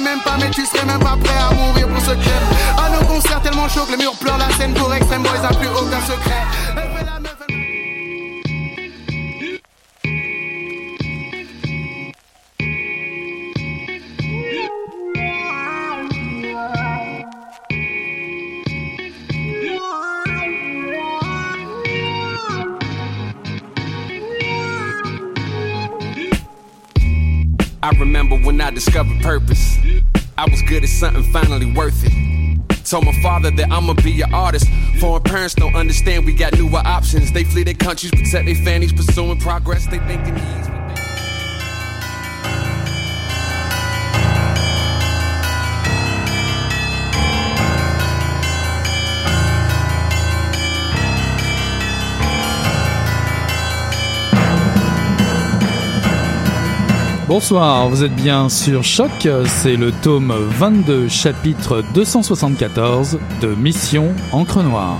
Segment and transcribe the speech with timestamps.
[0.00, 2.46] même pas, mais tu serais même pas prêt à mourir pour ce crème.
[2.76, 5.54] À nos concerts tellement chaud que les murs pleurent la scène pour extrême boys, a
[5.54, 6.93] plus aucun secret.
[27.84, 29.76] I remember when I discovered purpose.
[30.38, 32.82] I was good at something finally worth it.
[32.86, 34.66] Told my father that I'ma be an artist.
[35.00, 37.30] Foreign parents don't understand we got newer options.
[37.30, 39.86] They flee their countries, protect their families, pursuing progress.
[39.86, 40.73] They thinking ease.
[57.26, 64.62] Bonsoir, vous êtes bien sur Choc, c'est le tome 22, chapitre 274 de Mission Encre
[64.62, 64.98] Noire.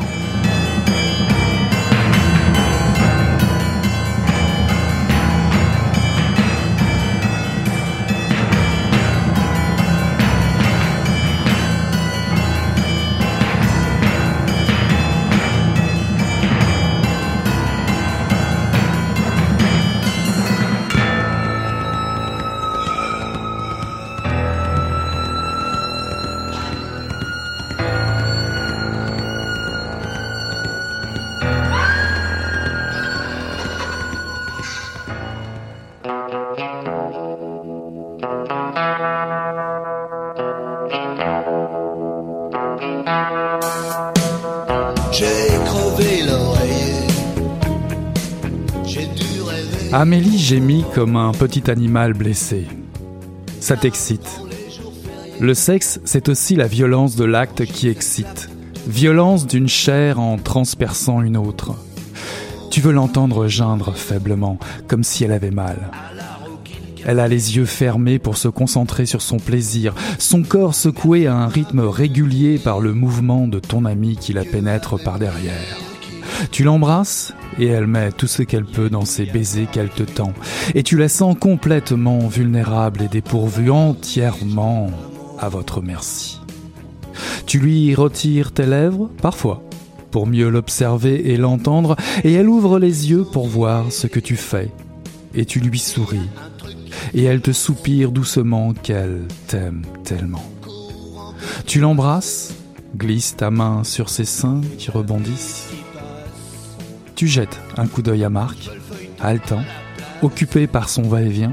[49.97, 52.67] Amélie gémit comme un petit animal blessé.
[53.61, 54.41] Ça t'excite.
[55.39, 58.51] Le sexe, c'est aussi la violence de l'acte qui excite.
[58.89, 61.77] Violence d'une chair en transperçant une autre.
[62.73, 65.93] Tu veux l'entendre geindre faiblement, comme si elle avait mal.
[67.07, 71.37] Elle a les yeux fermés pour se concentrer sur son plaisir, son corps secoué à
[71.37, 75.84] un rythme régulier par le mouvement de ton ami qui la pénètre par derrière.
[76.51, 80.33] Tu l'embrasses et elle met tout ce qu'elle peut dans ses baisers qu'elle te tend.
[80.75, 84.91] Et tu la sens complètement vulnérable et dépourvue entièrement
[85.39, 86.41] à votre merci.
[87.47, 89.63] Tu lui retires tes lèvres, parfois,
[90.11, 94.37] pour mieux l'observer et l'entendre, et elle ouvre les yeux pour voir ce que tu
[94.37, 94.71] fais.
[95.35, 96.29] Et tu lui souris.
[97.15, 100.45] Et elle te soupire doucement qu'elle t'aime tellement.
[101.67, 102.55] Tu l'embrasses,
[102.97, 105.74] glisse ta main sur ses seins qui rebondissent,
[107.15, 108.71] tu jettes un coup d'œil à Marc,
[109.21, 109.63] haletant,
[110.23, 111.53] occupé par son va-et-vient.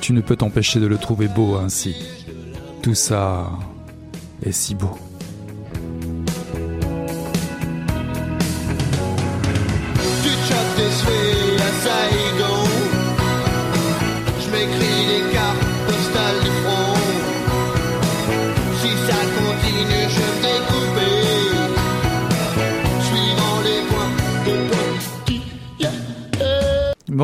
[0.00, 1.96] Tu ne peux t'empêcher de le trouver beau ainsi.
[2.82, 3.50] Tout ça
[4.42, 4.98] est si beau.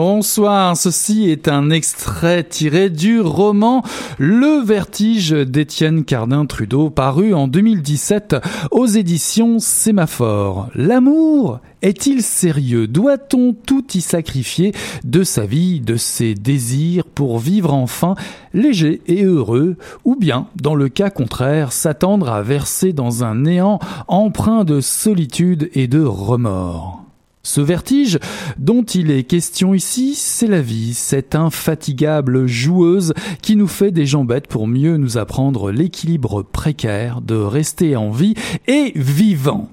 [0.03, 3.83] Bonsoir, ceci est un extrait tiré du roman
[4.17, 8.37] Le Vertige d'Étienne Cardin Trudeau, paru en 2017
[8.71, 10.71] aux éditions Sémaphore.
[10.75, 12.87] L'amour est-il sérieux?
[12.87, 14.73] Doit-on tout y sacrifier
[15.05, 18.15] de sa vie, de ses désirs pour vivre enfin
[18.55, 19.77] léger et heureux?
[20.07, 23.79] Ou bien, dans le cas contraire, s'attendre à verser dans un néant
[24.09, 27.10] empreint de solitude et de remords?
[27.43, 28.19] Ce vertige
[28.59, 34.07] dont il est question ici, c'est la vie, cette infatigable joueuse qui nous fait des
[34.07, 38.35] jambettes pour mieux nous apprendre l'équilibre précaire de rester en vie
[38.67, 39.71] et vivant.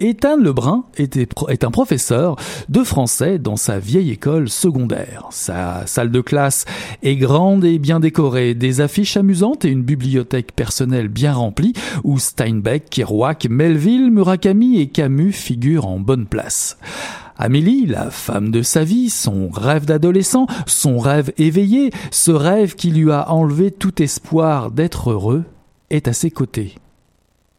[0.00, 2.36] Ethan Lebrun est un professeur
[2.68, 5.26] de français dans sa vieille école secondaire.
[5.30, 6.66] Sa salle de classe
[7.02, 11.72] est grande et bien décorée, des affiches amusantes et une bibliothèque personnelle bien remplie
[12.04, 16.78] où Steinbeck, Kerouac, Melville, Murakami et Camus figurent en bonne place.
[17.36, 22.92] Amélie, la femme de sa vie, son rêve d'adolescent, son rêve éveillé, ce rêve qui
[22.92, 25.42] lui a enlevé tout espoir d'être heureux,
[25.90, 26.76] est à ses côtés.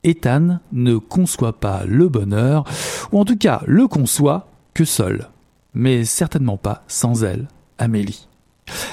[0.03, 2.63] Ethan ne conçoit pas le bonheur,
[3.11, 5.29] ou en tout cas le conçoit que seul,
[5.73, 7.47] mais certainement pas sans elle,
[7.77, 8.27] Amélie.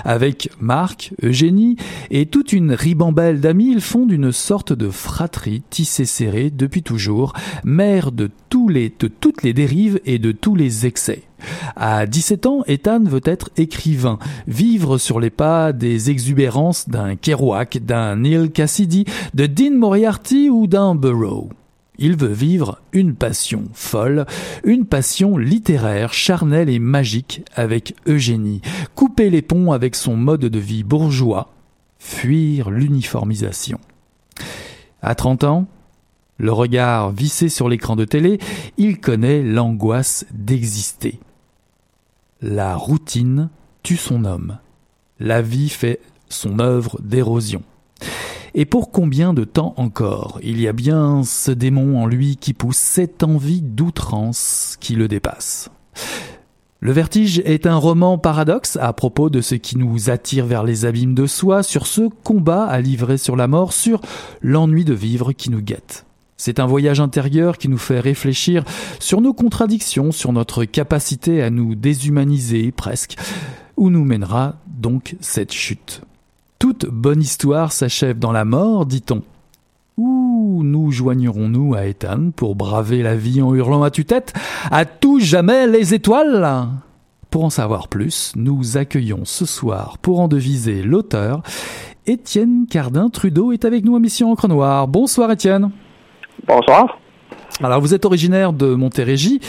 [0.05, 1.77] Avec Marc, Eugénie
[2.11, 7.35] et toute une ribambelle d'amis, ils fondent une sorte de fratrie tissée serrée depuis toujours,
[7.65, 11.23] mère de, de toutes les dérives et de tous les excès.
[11.77, 17.79] À 17 ans, Ethan veut être écrivain, vivre sur les pas des exubérances d'un Kerouac,
[17.79, 19.05] d'un Neil Cassidy,
[19.35, 21.51] de Dean Moriarty ou d'un Burroughs.
[21.99, 24.27] Il veut vivre une passion folle,
[24.65, 28.61] une passion littéraire, charnelle et magique avec Eugénie,
[28.95, 31.49] couper les ponts avec son mode de vie bourgeois,
[31.99, 33.79] fuir l'uniformisation.
[35.01, 35.67] À 30 ans,
[36.39, 38.39] le regard vissé sur l'écran de télé,
[38.77, 41.19] il connaît l'angoisse d'exister.
[42.43, 43.49] La routine
[43.83, 44.59] tue son homme.
[45.19, 47.63] La vie fait son œuvre d'érosion.
[48.53, 52.53] Et pour combien de temps encore Il y a bien ce démon en lui qui
[52.53, 55.71] pousse cette envie d'outrance qui le dépasse?
[56.81, 60.85] Le vertige est un roman paradoxe à propos de ce qui nous attire vers les
[60.85, 64.03] abîmes de soi, sur ce combat à livrer sur la mort, sur
[64.43, 66.06] l'ennui de vivre qui nous guette.
[66.39, 68.63] C'est un voyage intérieur qui nous fait réfléchir
[69.01, 73.17] sur nos contradictions, sur notre capacité à nous déshumaniser presque,
[73.77, 76.03] où nous mènera donc cette chute?
[76.59, 79.23] Toute bonne histoire s'achève dans la mort, dit-on.
[79.97, 84.35] Où nous joignerons-nous à Ethan pour braver la vie en hurlant à tue-tête?
[84.71, 86.69] À tout jamais les étoiles
[87.31, 91.43] Pour en savoir plus, nous accueillons ce soir pour en deviser l'auteur.
[92.07, 94.87] Étienne Cardin Trudeau est avec nous en mission Encre Noire.
[94.87, 95.71] Bonsoir Étienne.
[96.45, 96.99] Bonsoir.
[97.63, 99.41] Alors vous êtes originaire de Montérégie.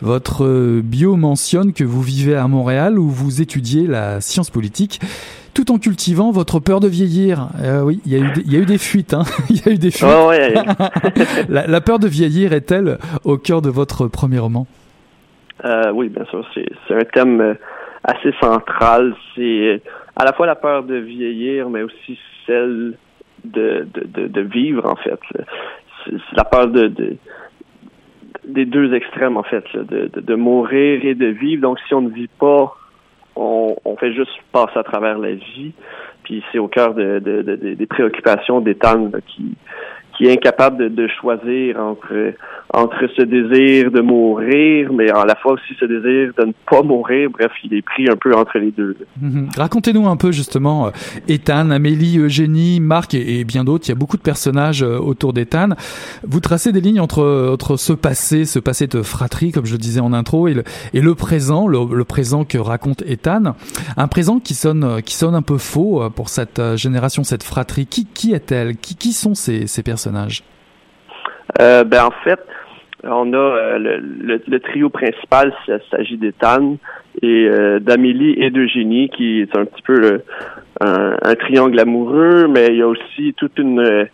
[0.00, 5.00] Votre bio mentionne que vous vivez à Montréal où vous étudiez la science politique
[5.56, 7.48] tout en cultivant votre peur de vieillir.
[7.64, 9.14] Euh, oui, il y, a eu des, il y a eu des fuites.
[9.14, 9.22] Hein.
[9.50, 10.06] il y a eu des fuites.
[10.06, 10.52] Oh, ouais,
[11.48, 14.66] la, la, peur de vieillir est-elle au cœur de votre premier roman?
[15.64, 16.46] Euh, Oui, bien sûr.
[16.54, 17.54] C'est un thème euh,
[18.04, 19.14] assez central.
[19.34, 19.80] C'est
[20.14, 22.94] à la fois la peur de vieillir, mais aussi celle
[23.44, 25.20] de, de, de, vivre, en fait.
[26.06, 27.16] C'est la peur de, de
[28.44, 31.62] des deux extrêmes, en fait, de, de, mourir et de vivre.
[31.62, 32.74] Donc, si on ne vit pas
[33.34, 35.72] on, on, fait juste passer à travers la vie.
[36.22, 39.54] Puis c'est au cœur de, de, de, des préoccupations d'Ethan qui,
[40.16, 42.34] qui est incapable de, choisir entre
[42.74, 46.82] entre ce désir de mourir, mais à la fois aussi ce désir de ne pas
[46.82, 47.30] mourir.
[47.30, 48.96] Bref, il est pris un peu entre les deux.
[49.20, 49.48] Mhm.
[49.56, 50.90] Racontez-nous un peu justement euh,
[51.28, 53.86] Ethan, Amélie, Eugénie, Marc et, bien d'autres.
[53.86, 55.70] Il y a beaucoup de personnages euh, autour d'Ethan.
[56.24, 59.78] Vous tracez des lignes entre entre ce passé, ce passé de fratrie, comme je le
[59.78, 63.54] disais en intro, et le, présent, le, présent que raconte Ethan.
[63.96, 67.86] Un présent qui sonne qui sonne un peu faux euh, pour cette génération, cette fratrie.
[67.86, 68.76] Qui qui est-elle?
[68.76, 69.82] Qui, qui sont ces, ces
[71.60, 72.40] euh, ben en fait,
[73.04, 76.76] on a euh, le, le, trio principal, il s'agit d'Ethan
[77.22, 80.20] et euh, d'Amélie et d'Eugénie, qui est un petit peu
[80.80, 84.08] un, triangle amoureux, mais il y a aussi toute une,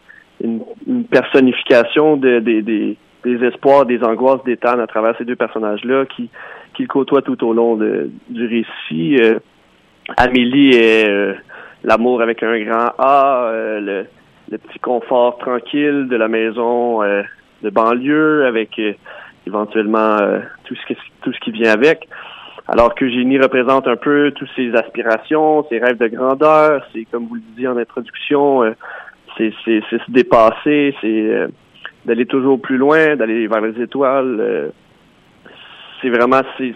[1.10, 2.96] personnification de, des,
[3.44, 6.28] espoirs, des angoisses d'Ethan à travers ces deux personnages-là qui,
[6.74, 9.18] qui le côtoient tout au long du récit.
[10.16, 11.34] Amélie est
[11.84, 14.06] l'amour avec un grand A, le,
[14.52, 17.02] le, petit confort tranquille de la maison
[17.62, 18.92] de banlieue, avec euh,
[19.46, 22.08] éventuellement euh, tout ce qui tout ce qui vient avec.
[22.68, 27.26] Alors que Génie représente un peu toutes ses aspirations, ses rêves de grandeur, c'est comme
[27.26, 28.72] vous le disiez en introduction, euh,
[29.36, 31.48] c'est se dépasser, c'est
[32.04, 34.72] d'aller toujours plus loin, d'aller vers les étoiles.
[36.00, 36.74] c'est vraiment ces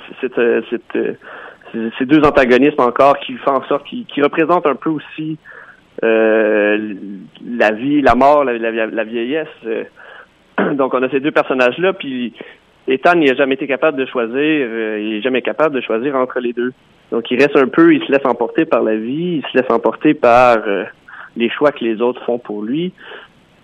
[2.07, 5.39] deux antagonismes encore qui font en sorte qui, qui représentent un peu aussi
[6.03, 9.49] la vie, la mort, la, la vieillesse.
[10.75, 12.33] Donc, on a ces deux personnages-là, puis
[12.89, 16.39] Ethan n'a jamais été capable de choisir, euh, il est jamais capable de choisir entre
[16.41, 16.73] les deux.
[17.11, 19.71] Donc, il reste un peu, il se laisse emporter par la vie, il se laisse
[19.71, 20.85] emporter par euh,
[21.37, 22.93] les choix que les autres font pour lui.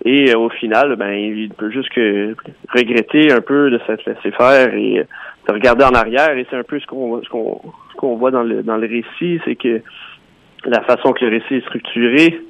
[0.05, 2.35] Et euh, au final, ben, il peut juste que
[2.73, 5.05] regretter un peu de s'être laissé faire et
[5.47, 6.37] de regarder en arrière.
[6.37, 7.61] Et c'est un peu ce qu'on ce qu'on
[7.95, 9.81] qu'on voit dans le dans le récit, c'est que
[10.65, 12.41] la façon que le récit est structuré,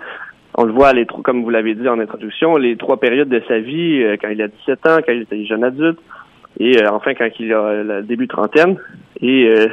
[0.56, 3.60] on le voit, les comme vous l'avez dit en introduction, les trois périodes de sa
[3.60, 6.00] vie, euh, quand il a 17 ans, quand il était jeune adulte,
[6.60, 8.78] et euh, enfin quand il a le début trentaine.
[9.22, 9.68] Et euh,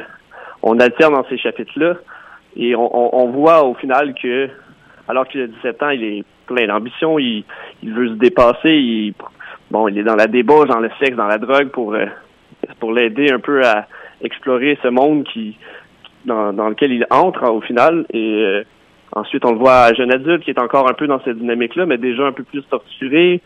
[0.63, 1.95] on alterne dans ces chapitres-là.
[2.57, 4.49] Et on, voit au final que,
[5.07, 7.45] alors qu'il a 17 ans, il est plein d'ambition, il,
[7.81, 9.13] il veut se dépasser, il,
[9.69, 11.95] bon, il est dans la débauche, dans le sexe, dans la drogue pour,
[12.81, 13.87] pour l'aider un peu à
[14.21, 15.57] explorer ce monde qui,
[16.25, 18.05] dans, dans lequel il entre au final.
[18.13, 18.63] Et
[19.13, 21.85] Ensuite, on le voit à jeune adulte qui est encore un peu dans cette dynamique-là,
[21.85, 23.41] mais déjà un peu plus torturé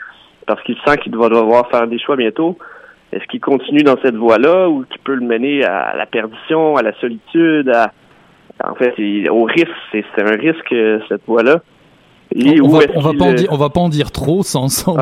[0.45, 2.57] parce qu'il sent qu'il va devoir faire des choix bientôt.
[3.11, 6.83] Est-ce qu'il continue dans cette voie-là ou qu'il peut le mener à la perdition, à
[6.83, 7.91] la solitude, à,
[8.63, 8.93] en fait,
[9.29, 10.75] au risque, c'est un risque
[11.09, 11.61] cette voie-là.
[12.35, 14.97] On, va, va, pas en dire, on va pas en dire trop sans, sans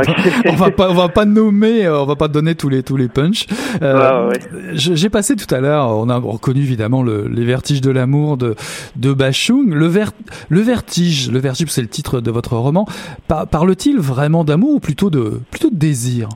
[0.45, 3.07] on va pas on va pas nommer on va pas donner tous les tous les
[3.07, 3.47] punchs.
[3.81, 4.31] Euh,
[4.73, 8.55] j'ai passé tout à l'heure on a reconnu évidemment le, les vertiges de l'amour de
[8.95, 9.73] de Bachung.
[9.73, 10.11] Le ver,
[10.49, 12.85] le vertige le vertige c'est le titre de votre roman.
[13.27, 16.29] Parle-t-il vraiment d'amour ou plutôt de plutôt de désir?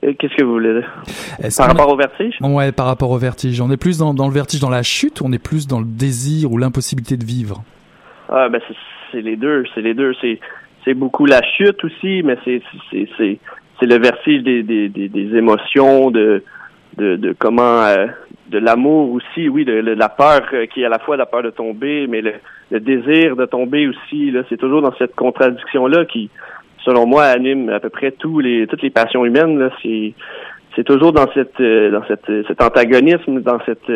[0.00, 1.50] Qu'est-ce que vous voulez dire?
[1.56, 2.36] Par rapport au vertige?
[2.40, 3.60] Ouais, par rapport au vertige.
[3.60, 5.84] On est plus dans, dans le vertige, dans la chute, on est plus dans le
[5.84, 7.64] désir ou l'impossibilité de vivre?
[8.28, 8.60] Ah ben
[9.12, 10.12] c'est les deux, c'est les deux.
[10.84, 16.42] C'est beaucoup la chute aussi, mais c'est le vertige des, des, des, émotions, de
[16.96, 18.06] de, de comment euh,
[18.48, 21.42] de l'amour aussi, oui, de, la peur euh, qui est à la fois la peur
[21.42, 24.34] de tomber, mais le, désir de tomber aussi.
[24.48, 26.30] C'est toujours dans cette contradiction là qui,
[26.84, 29.70] selon moi, anime à peu près tous les toutes les passions humaines.
[29.82, 33.90] C'est toujours dans cette euh, dans cette cet antagonisme, dans cette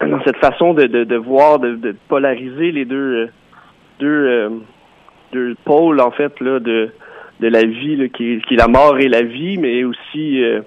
[0.00, 3.28] dans cette façon de, de, de voir, de, de, polariser les deux
[3.98, 4.50] deux, euh,
[5.32, 6.90] deux pôles en fait là de
[7.40, 10.62] de la vie qui, qui est la mort et la vie, mais aussi euh,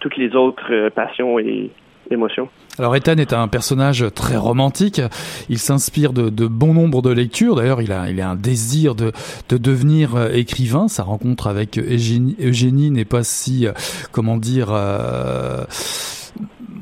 [0.00, 1.70] toutes les autres euh, passions et
[2.08, 2.48] émotions.
[2.78, 5.00] Alors Ethan est un personnage très romantique.
[5.48, 7.56] Il s'inspire de, bon nombre de lectures.
[7.56, 9.10] D'ailleurs, il a, il a un désir de,
[9.48, 10.86] de devenir écrivain.
[10.86, 13.66] Sa rencontre avec Eugénie, n'est pas si,
[14.12, 14.68] comment dire,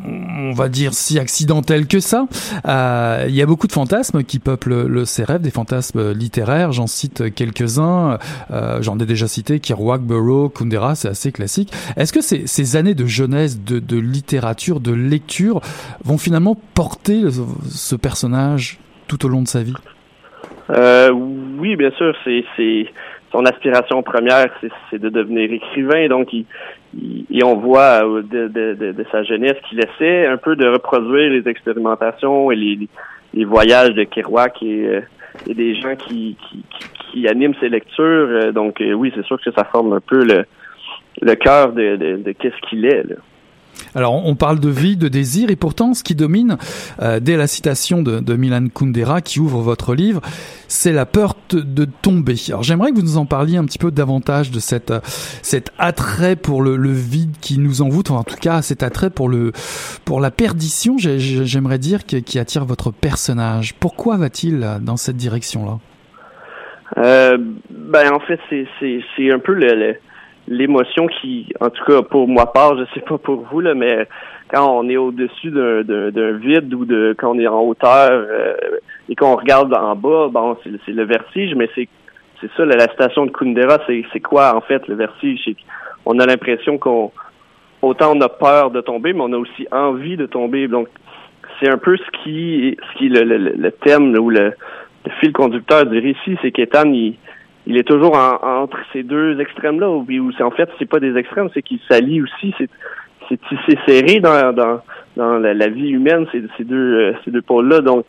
[0.07, 2.27] on va dire si accidentel que ça.
[2.67, 6.73] Euh, il y a beaucoup de fantasmes qui peuplent le, rêves, des fantasmes littéraires.
[6.73, 8.19] J'en cite quelques-uns.
[8.51, 11.73] Euh, J'en ai déjà cité Kerouac, Burroughs, Kundera, c'est assez classique.
[11.97, 15.61] Est-ce que ces, ces, années de jeunesse, de, de, littérature, de lecture
[16.05, 17.23] vont finalement porter
[17.69, 19.75] ce personnage tout au long de sa vie?
[20.71, 22.15] Euh, Oui, bien sûr.
[22.25, 22.87] C'est
[23.33, 24.49] son aspiration première,
[24.91, 26.09] c'est de devenir écrivain.
[26.09, 26.47] Donc, il,
[27.31, 31.31] et on voit euh, de, de, de, sa jeunesse qu'il essaie un peu de reproduire
[31.31, 32.89] les expérimentations et les,
[33.35, 35.01] les voyages de Kerouac et, euh,
[35.47, 36.65] et des gens qui, qui,
[37.13, 38.05] qui, animent ses lectures.
[38.05, 40.45] Euh, donc oui, c'est sûr que ça forme un peu le,
[41.21, 43.03] le cœur de, de, de qu'est-ce qu'il est.
[43.03, 43.17] Là.
[43.95, 46.59] Alors on parle de vie, de désir, et pourtant ce qui domine,
[47.01, 50.21] euh, dès la citation de, Milan Kundera qui ouvre votre livre,
[50.69, 52.37] c'est la peur de, tomber.
[52.49, 54.93] Alors j'aimerais que vous nous en parliez un petit peu davantage de cette,
[55.43, 59.53] cet attrait pour le, vide qui nous envoûte, en tout cas cet attrait pour, le,
[60.05, 63.75] pour la perdition, j'aimerais dire, qui, attire votre personnage.
[63.75, 65.79] Pourquoi va-t-il dans cette direction-là?
[66.99, 67.37] Euh,
[67.71, 69.97] ben en fait c'est un peu le
[70.49, 74.07] l'émotion qui, en tout cas pour moi part, je sais pas pour vous là, mais
[74.49, 78.55] quand on est au-dessus d'un vide ou de quand on est en hauteur euh,
[79.09, 81.89] et qu'on regarde en bas, bon, c'est le vertige, mais c'est
[82.41, 85.57] c'est ça la, station de Kundera, c'est quoi en fait le vertige?
[86.05, 87.11] On a l'impression qu'on
[87.83, 90.69] autant on a peur de tomber, mais on a aussi envie de tomber.
[90.69, 90.89] Donc
[91.59, 94.53] c'est un peu ce qui ce qui le, le, le thème ou le,
[95.05, 97.17] le, fil conducteur du récit, c'est qu'Ethan il
[97.67, 101.49] il est toujours entre ces deux extrêmes-là, où, où en fait, c'est pas des extrêmes,
[101.53, 102.71] c'est qu'il s'allie aussi, c'est
[103.29, 104.81] c'est tissé serré dans, dans,
[105.17, 107.81] dans la, vie humaine, ces, ces deux euh, ces deux pôles-là.
[107.81, 108.05] Donc,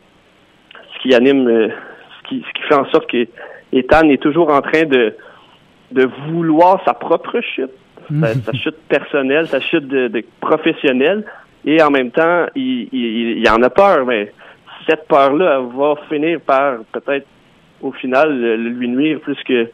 [0.94, 3.26] ce qui anime, euh, ce qui, ce qui fait en sorte que
[3.74, 5.16] Ethan est toujours en train de
[5.92, 7.72] de vouloir sa propre chute,
[8.22, 11.24] sa, chute personnelle, sa chute de, de professionnelle,
[11.66, 14.34] et en même temps, il, il, il en a peur, mais
[14.88, 17.26] cette peur-là va finir par peut-être
[17.82, 19.70] au final lui nuire plus que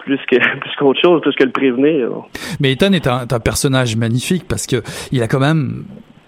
[0.00, 2.10] plus que plus qu'autre chose, plus que le prévenir.
[2.60, 5.84] Mais Ethan est un, personnage magnifique parce que il a quand même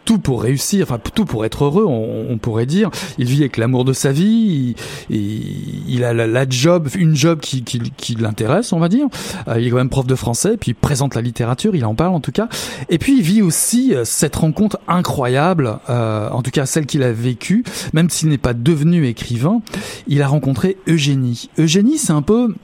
[0.08, 2.88] tout pour réussir, enfin tout pour être heureux, on, on pourrait dire.
[3.18, 4.74] Il vit avec l'amour de sa vie,
[5.10, 9.04] il, il a la, la, job, une job qui, qui, qui l'intéresse, on va dire.
[9.48, 11.94] Euh, il est quand même prof de français, puis il présente la littérature, il en
[11.94, 12.48] parle en tout cas.
[12.88, 17.02] Et puis il vit aussi euh, cette rencontre incroyable, euh, en tout cas celle qu'il
[17.02, 17.62] a vécue,
[17.92, 19.60] même s'il n'est pas devenu écrivain.
[20.06, 21.50] Il a rencontré Eugénie.
[21.58, 22.54] Eugénie, c'est un peu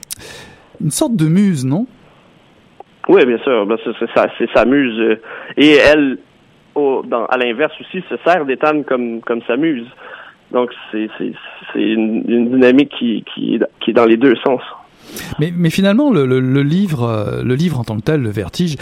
[0.81, 1.85] une sorte de muse, non?
[3.07, 3.67] Oui, bien sûr.
[3.67, 5.19] Ben, c'est sa muse.
[5.57, 6.17] Et elle,
[6.75, 9.87] dans, à l'inverse aussi, se sert d'Ethan comme, comme sa muse.
[10.51, 11.09] Donc, c'est
[11.75, 14.61] une, une dynamique qui, qui, qui est dans les deux sens.
[15.39, 18.29] Mais, mais finalement, le, le, le, livre, euh, le livre en tant que tel, le
[18.29, 18.75] Vertige,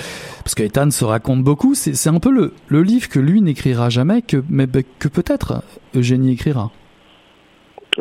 [0.44, 3.90] parce que Ethan se raconte beaucoup, c'est un peu le, le livre que lui n'écrira
[3.90, 4.66] jamais, que, mais
[5.00, 5.64] que peut-être
[5.96, 6.72] Eugénie écrira.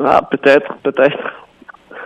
[0.03, 1.19] Ah, peut-être, peut-être.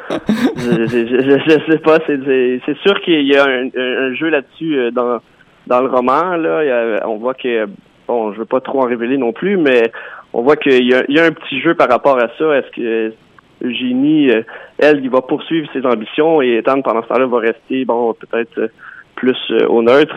[0.11, 1.99] je, je, sais pas.
[2.07, 5.21] C'est sûr qu'il y a un, un jeu là-dessus euh, dans
[5.67, 7.67] dans le roman, là, on voit que
[8.07, 9.91] bon, je veux pas trop en révéler non plus, mais
[10.33, 12.57] on voit qu'il y, y, a un petit jeu par rapport à ça.
[12.57, 13.15] Est-ce que
[13.63, 14.43] Eugénie, euh,
[14.79, 18.59] elle, il va poursuivre ses ambitions et Ethan, pendant ce temps-là, va rester, bon, peut-être
[18.59, 18.69] euh,
[19.15, 20.15] plus euh, au neutre.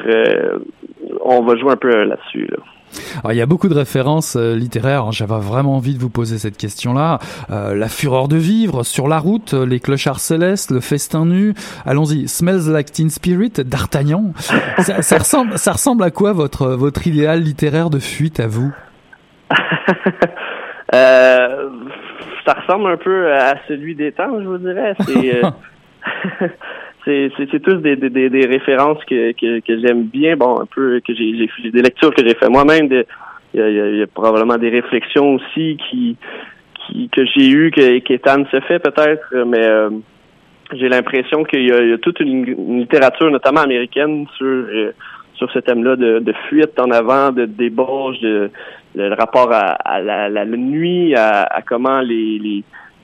[1.24, 2.48] on va jouer un peu là-dessus.
[2.50, 2.58] Là.
[3.20, 5.06] Alors, il y a beaucoup de références euh, littéraires.
[5.06, 5.12] Hein.
[5.12, 7.20] J'avais vraiment envie de vous poser cette question-là.
[7.50, 11.54] Euh, la fureur de vivre, sur la route, les clochards célestes, le festin nu.
[11.86, 12.28] Allons-y.
[12.28, 14.34] Smells like Teen Spirit, d'Artagnan.
[14.80, 18.74] ça, ça, ressemble, ça ressemble à quoi votre votre idéal littéraire de fuite à vous?
[20.94, 21.70] Euh,
[22.46, 24.96] Ça ressemble un peu à celui des temps, je vous dirais.
[25.06, 25.50] C'est euh,
[27.06, 31.14] c'est tous des, des, des, références que, que, que j'aime bien, bon, un peu que
[31.14, 32.88] j'ai des lectures que j'ai fait moi-même,
[33.54, 36.18] il y a, y a, probablement des réflexions aussi qui,
[36.88, 39.90] qui que j'ai eues, que qu'Ethan se fait peut-être, mais euh,
[40.74, 42.46] j'ai l'impression qu'il y, y, a toute une,
[42.80, 44.94] littérature, notamment américaine, sur euh,
[45.36, 48.52] sur ce thème-là de, de, fuite en avant, de débauche, de,
[48.96, 52.64] le rapport à, à la, la, nuit, à, à comment les, les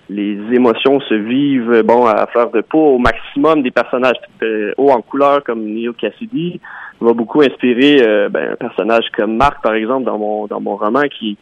[0.10, 4.92] les émotions se vivent bon à fleur de peau au maximum des personnages euh, hauts
[4.92, 6.60] en couleur comme Neil Cassidy
[7.02, 10.76] va beaucoup inspirer euh, ben, un personnage comme Marc par exemple dans mon dans mon
[10.76, 11.38] roman qui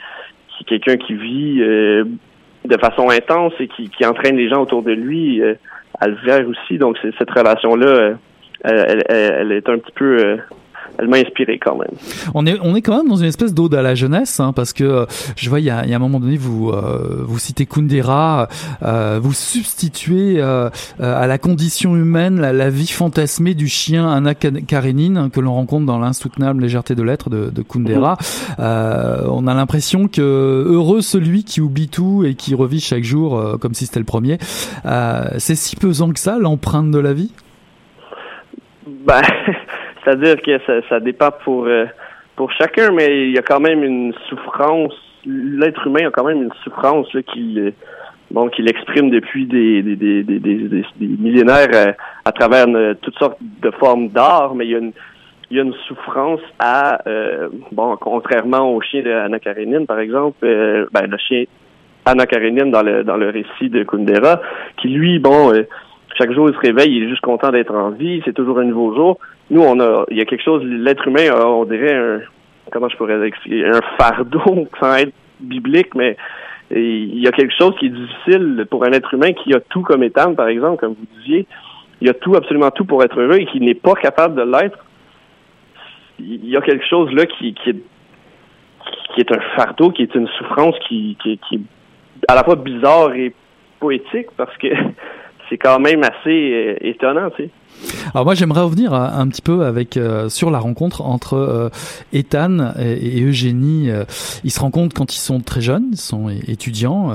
[0.47, 2.05] qui est quelqu'un qui vit euh,
[2.63, 5.41] de façon intense et qui, qui entraîne les gens autour de lui
[5.99, 6.77] à le faire aussi.
[6.77, 8.13] Donc cette relation là
[8.63, 10.37] elle, elle, est un petit peu
[10.97, 11.91] elle m'a inspiré quand même.
[12.33, 14.73] On est, on est quand même dans une espèce d'ode à la jeunesse, hein, parce
[14.73, 17.39] que euh, je vois, il y a, y a, un moment donné, vous, euh, vous
[17.39, 18.47] citez Kundera,
[18.83, 20.69] euh, vous substituez euh,
[20.99, 25.85] à la condition humaine la, la, vie fantasmée du chien Anna Karenine que l'on rencontre
[25.85, 28.17] dans l'insoutenable légèreté de l'être de, de, Kundera.
[28.57, 29.27] Mm-hmm.
[29.29, 33.73] on a l'impression que heureux celui qui oublie tout et qui revit chaque jour comme
[33.73, 34.37] si c'était le premier.
[35.37, 37.31] C'est si pesant que ça, l'empreinte de la vie?
[39.05, 39.21] Bah.
[40.03, 41.85] C'est-à-dire que ça, ça dépend pour euh,
[42.35, 44.93] pour chacun, mais il y a quand même une souffrance.
[45.25, 47.73] L'être humain a quand même une souffrance qu'il
[48.31, 51.91] bon qu'il exprime depuis des des, des, des, des, millénaires euh,
[52.25, 52.65] à, travers
[53.01, 54.93] toutes sortes de formes d'art, mais il y a une
[55.51, 56.99] il y a une souffrance à
[57.71, 61.43] bon contrairement au chien d'Anna Karenine par exemple, ben le chien
[62.05, 64.41] Anna Karenine dans le dans le récit de Kundera,
[64.77, 65.53] qui lui bon
[66.17, 68.65] chaque jour il se réveille, il est juste content d'être en vie, c'est toujours un
[68.65, 69.19] nouveau jour
[69.53, 72.19] nous, on a, il y a quelque chose, l'être humain, on dirait un,
[72.71, 76.17] comment je pourrais expliquer, un fardeau sans être biblique, mais
[76.71, 79.81] il y a quelque chose qui est difficile pour un être humain qui a tout
[79.81, 81.45] comme étant, par exemple, comme vous disiez,
[82.01, 84.77] il a tout, absolument tout pour être heureux et qui n'est pas capable de l'être.
[86.19, 87.83] Il y a quelque chose là qui, qui est
[89.13, 91.61] qui est un fardeau, qui est une souffrance qui, qui, qui est
[92.27, 93.33] à la fois bizarre et
[93.79, 94.67] poétique parce que
[95.53, 97.49] c'est quand même assez euh, étonnant, tu sais.
[98.13, 101.69] Alors moi j'aimerais revenir un petit peu avec euh, sur la rencontre entre euh,
[102.13, 103.89] Ethan et, Eugénie.
[104.43, 107.11] ils se rencontrent quand ils sont très jeunes, ils sont étudiants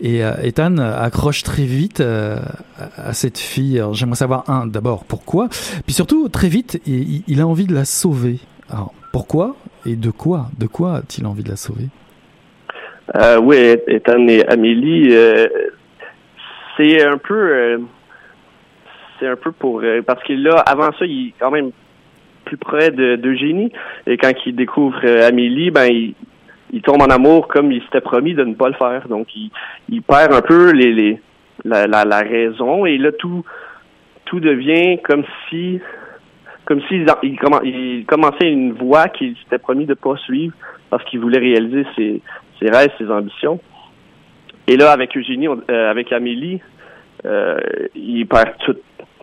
[0.00, 3.82] et Ethan accroche très vite à cette fille.
[3.92, 5.48] J'aimerais savoir un d'abord pourquoi,
[5.86, 8.38] puis surtout très vite il, il, a envie de la sauver.
[8.70, 11.88] Alors pourquoi et de quoi De quoi a-t-il envie de la sauver?
[13.42, 15.16] Oui, Ethan et Amélie
[16.76, 17.78] c'est un peu euh,
[19.18, 21.70] c'est un peu pour euh, parce que là avant ça il est quand même
[22.44, 23.72] plus près de d'Eugénie.
[24.06, 25.88] Et quand il découvre euh, Amélie ben
[26.72, 29.08] il, tombe en amour comme il s'était promis de ne pas le faire.
[29.08, 29.28] Donc
[29.88, 31.20] il, perd un peu les,
[31.64, 32.86] la, la, raison.
[32.86, 33.44] Et là tout
[34.26, 35.80] tout devient comme si
[36.64, 40.54] comme s'il il, commençait une voie qu'il s'était promis de pas suivre
[40.90, 43.60] parce qu'il voulait réaliser ses rêves, ses ambitions.
[44.68, 46.60] Et là, avec Eugénie, euh, avec Amélie,
[47.24, 47.58] euh,
[47.94, 48.54] il perd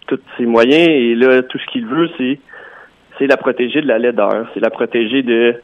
[0.08, 2.40] tous ses moyens et là, tout ce qu'il veut, c'est
[3.20, 5.56] c'est la protéger de la laideur, c'est la protéger de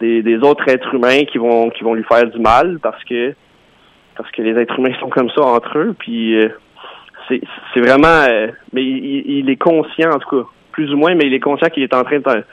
[0.00, 3.34] des, des, autres êtres humains qui vont qui vont lui faire du mal parce que
[4.16, 5.94] parce que les êtres humains sont comme ça entre eux.
[5.98, 6.48] Puis euh,
[7.28, 8.24] c'est vraiment,
[8.72, 11.68] mais il, il, est conscient en tout cas, plus ou moins, mais il est conscient
[11.68, 12.44] qu'il est en train de,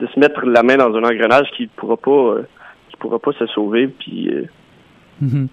[0.00, 2.42] de, se mettre la main dans un engrenage qui pourra pas
[2.90, 3.86] qui pourra pas se sauver.
[3.86, 4.30] Puis
[5.20, 5.48] Mhm.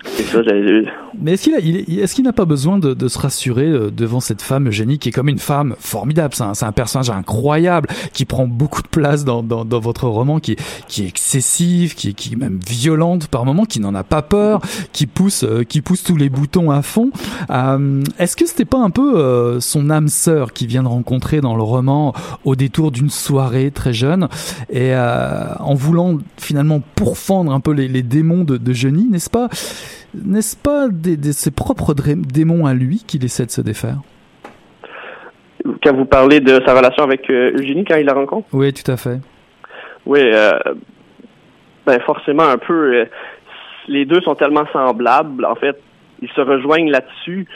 [1.21, 4.41] Mais est-ce qu'il est-ce qu'il n'a pas besoin de, de, se rassurer euh, devant cette
[4.41, 6.34] femme Eugénie qui est comme une femme formidable?
[6.36, 10.39] C'est un, un, personnage incroyable qui prend beaucoup de place dans, dans, dans votre roman,
[10.39, 14.21] qui, qui est excessive, qui, qui est même violente par moments, qui n'en a pas
[14.21, 17.12] peur, qui pousse, euh, qui pousse tous les boutons à fond.
[17.49, 21.39] Euh, est-ce que c'était pas un peu euh, son âme sœur qui vient de rencontrer
[21.39, 24.28] dans le roman au détour d'une soirée très jeune
[24.69, 29.49] et en voulant finalement pourfendre un peu les, les démons de, de Genie, n'est-ce pas?
[30.13, 33.98] N'est-ce pas des, ses propres démons à lui qu'il essaie de se défaire?
[35.84, 38.48] Quand vous parlez de sa relation avec euh, Eugénie quand il la rencontre?
[38.54, 39.20] Oui, tout à fait.
[40.06, 40.52] Oui, euh,
[41.86, 42.96] ben forcément un peu.
[42.96, 43.06] Euh,
[43.88, 45.46] les deux sont tellement semblables.
[45.46, 45.80] En fait,
[46.22, 47.48] ils se rejoignent là-dessus.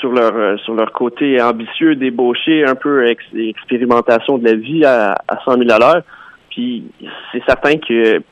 [0.00, 5.38] sur leur sur leur côté ambitieux, débauché, un peu expérimentation de la vie à, à
[5.44, 6.02] 100 000 à l'heure.
[6.50, 6.84] puis
[7.30, 8.22] c'est certain que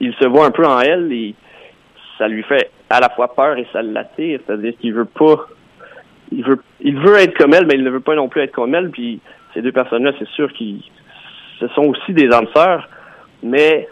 [0.00, 1.34] il se voit un peu en elle et
[2.18, 5.46] ça lui fait à la fois peur et ça l'attire, c'est-à-dire qu'il veut pas
[6.32, 8.52] il veut il veut être comme elle mais il ne veut pas non plus être
[8.52, 8.90] comme elle.
[8.90, 9.20] Puis
[9.52, 10.82] ces deux personnes-là, c'est sûr qu'ils
[11.60, 12.88] ce sont aussi des âmes sœurs,
[13.42, 13.88] mais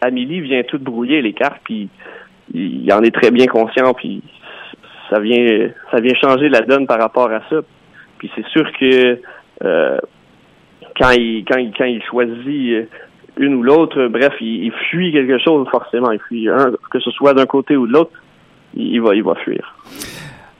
[0.00, 1.88] Amélie vient tout brouiller les cartes puis
[2.52, 4.22] il, en est très bien conscient puis
[5.10, 7.60] ça vient ça vient changer la donne par rapport à ça.
[8.18, 9.20] Puis c'est sûr que
[9.62, 9.98] euh,
[10.98, 12.88] quand il quand il quand il choisit
[13.36, 16.10] une ou l'autre, bref, il, fuit quelque chose forcément.
[16.12, 18.12] Il fuit un, que ce soit d'un côté ou de l'autre,
[18.74, 19.74] il, va, il va fuir.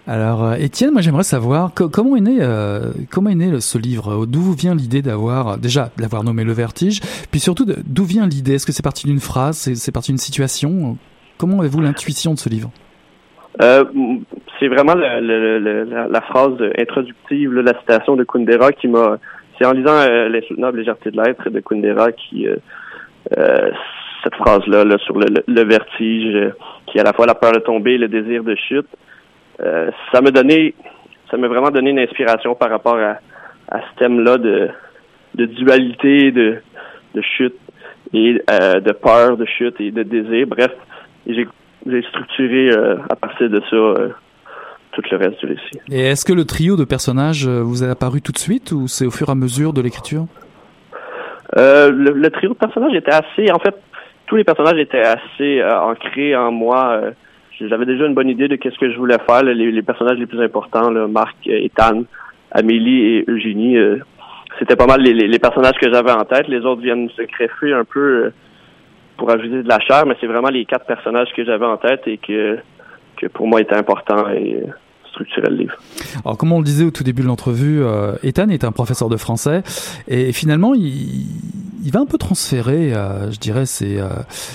[0.07, 4.27] Alors, euh, Étienne, moi j'aimerais savoir comment est né, euh, comment est né ce livre?
[4.27, 8.55] D'où vient l'idée d'avoir déjà d'avoir nommé le vertige, puis surtout d'où vient l'idée?
[8.55, 10.99] Est-ce que c'est parti d'une phrase, c'est parti d'une situation?
[11.39, 12.71] Comment avez-vous l'intuition de ce livre?
[13.63, 13.85] Euh,
[14.59, 19.19] C'est vraiment la, la, la, phrase introductive, la citation de Kundera qui m'a
[19.59, 22.57] c'est en lisant euh, L'insoutenable légèreté de l'être de Kundera qui euh,
[23.37, 23.71] euh,
[24.23, 26.53] cette phrase-là là, sur le, vertige,
[26.87, 28.89] qui est à la fois la peur de tomber et le désir de chute,
[29.59, 30.75] ça m'a donné,
[31.31, 33.19] ça m'a vraiment donné une inspiration par rapport à,
[33.71, 34.71] ce thème-là de,
[35.35, 36.63] de dualité, de
[37.37, 37.59] chute
[38.15, 40.47] et de peur de chute et de désir.
[40.47, 40.73] Bref,
[41.27, 41.47] j'ai
[42.09, 42.71] structuré
[43.11, 44.15] à partir de ça
[44.95, 45.81] tout le reste du récit.
[45.91, 48.89] Et est-ce que le trio de personnages euh, vous a apparu tout de suite ou
[48.89, 50.27] c'est au fur et à mesure de l'écriture?
[51.57, 53.75] Euh, le, trio de personnages était assez, en fait,
[54.27, 57.01] tous les personnages étaient assez euh, ancrés en moi.
[57.61, 59.43] J'avais déjà une bonne idée de qu'est-ce que je voulais faire.
[59.43, 62.03] Les, personnages les plus importants, là, Marc, Ethan,
[62.51, 63.77] Amélie et Eugénie,
[64.59, 66.49] c'était pas mal les, personnages que j'avais en tête.
[66.49, 68.33] Les autres viennent se greffer un peu
[69.17, 72.03] pour ajouter de la chair, mais c'est vraiment les quatre personnages que j'avais en tête
[72.07, 72.59] et que,
[73.17, 74.65] que pour moi étaient importants et
[76.25, 79.09] Alors, comme on le disait au tout début de l'entrevue, euh, Ethan est un professeur
[79.09, 79.63] de français
[80.09, 81.27] et finalement, il,
[81.85, 84.09] il va un peu transférer, euh, je dirais, c'est euh,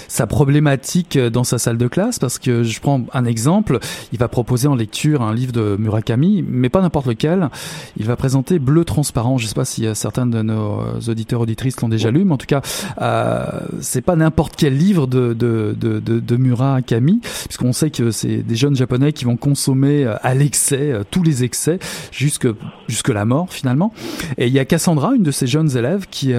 [0.08, 3.80] sa problématique dans sa salle de classe parce que je prends un exemple,
[4.12, 7.50] il va proposer en lecture un livre de Murakami, mais pas n'importe lequel.
[7.98, 9.38] Il va présenter Bleu transparent.
[9.38, 12.48] Je sais pas si certains de nos auditeurs auditrices l'ont déjà lu, mais en tout
[12.48, 12.62] cas,
[13.02, 13.46] euh,
[13.80, 18.38] c'est pas n'importe quel livre de de, de, de, de Murakami, puisqu'on sait que c'est
[18.38, 21.80] des jeunes japonais qui vont consommer à l'excès tous les excès
[22.12, 22.48] jusque
[22.88, 23.92] jusque la mort finalement.
[24.38, 26.34] Et il y a Cassandra, une de ces jeunes élèves, qui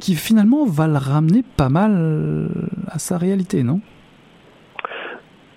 [0.00, 2.48] qui finalement va le ramener pas mal
[2.90, 3.80] à sa réalité, non?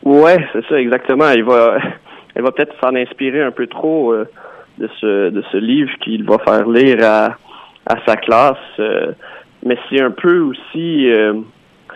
[0.07, 1.29] Ouais, c'est ça exactement.
[1.31, 1.79] Il va,
[2.33, 4.25] elle va peut-être s'en inspirer un peu trop euh,
[4.77, 7.35] de ce de ce livre qu'il va faire lire à
[7.87, 9.11] à sa classe, euh,
[9.65, 11.33] mais c'est un peu aussi euh,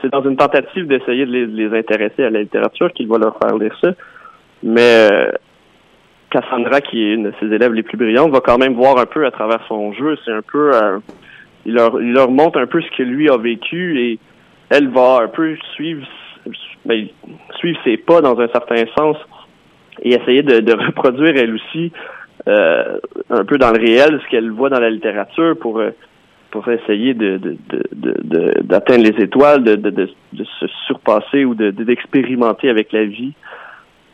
[0.02, 3.56] c'est dans une tentative d'essayer de les, intéresser à la littérature qu'il va leur faire
[3.58, 3.94] lire ça.
[4.64, 5.08] Mais
[6.32, 9.06] Cassandra, qui est une de ses élèves les plus brillantes, va quand même voir un
[9.06, 10.18] peu à travers son jeu.
[10.26, 10.72] C'est un peu
[11.66, 14.20] il leur, il leur montre un peu ce que lui a vécu et
[14.70, 16.06] elle va un peu suivre,
[16.86, 17.08] ben,
[17.58, 19.18] suivre ses pas dans un certain sens
[20.02, 21.92] et essayer de, de reproduire elle aussi
[22.48, 22.98] euh,
[23.30, 25.92] un peu dans le réel ce qu'elle voit dans la littérature pour euh,
[26.50, 27.40] pour essayer de
[28.64, 33.32] d'atteindre les étoiles, de, de, de, se surpasser ou d'expérimenter avec la vie.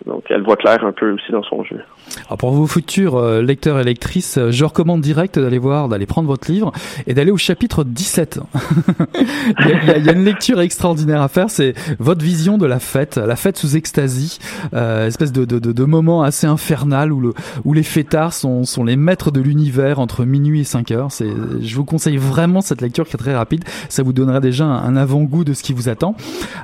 [0.05, 1.81] Donc, elle voit clair un peu aussi dans son jeu.
[2.27, 6.05] Alors pour vos futurs euh, lecteurs et lectrices, euh, je recommande direct d'aller voir, d'aller
[6.05, 6.71] prendre votre livre
[7.05, 8.39] et d'aller au chapitre 17.
[9.59, 12.65] il, y a, il, y a, une lecture extraordinaire à faire, c'est votre vision de
[12.65, 14.39] la fête, la fête sous extasie,
[14.73, 17.33] euh, espèce de, de, de, de, moment assez infernal où, le,
[17.65, 21.09] où les fêtards sont, sont les maîtres de l'univers entre minuit et 5 heures.
[21.19, 24.95] Je vous conseille vraiment cette lecture qui est très rapide, ça vous donnera déjà un,
[24.95, 26.15] avant-goût de ce qui vous attend.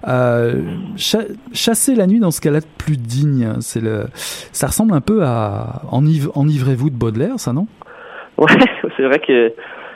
[0.08, 0.63] Euh,
[0.96, 2.98] chasser la nuit dans ce cas-là plus
[3.60, 7.68] c'est le, ça ressemble un peu à Enivrez-vous de Baudelaire, ça, non?
[8.38, 8.52] Oui,
[8.98, 9.54] c'est vrai que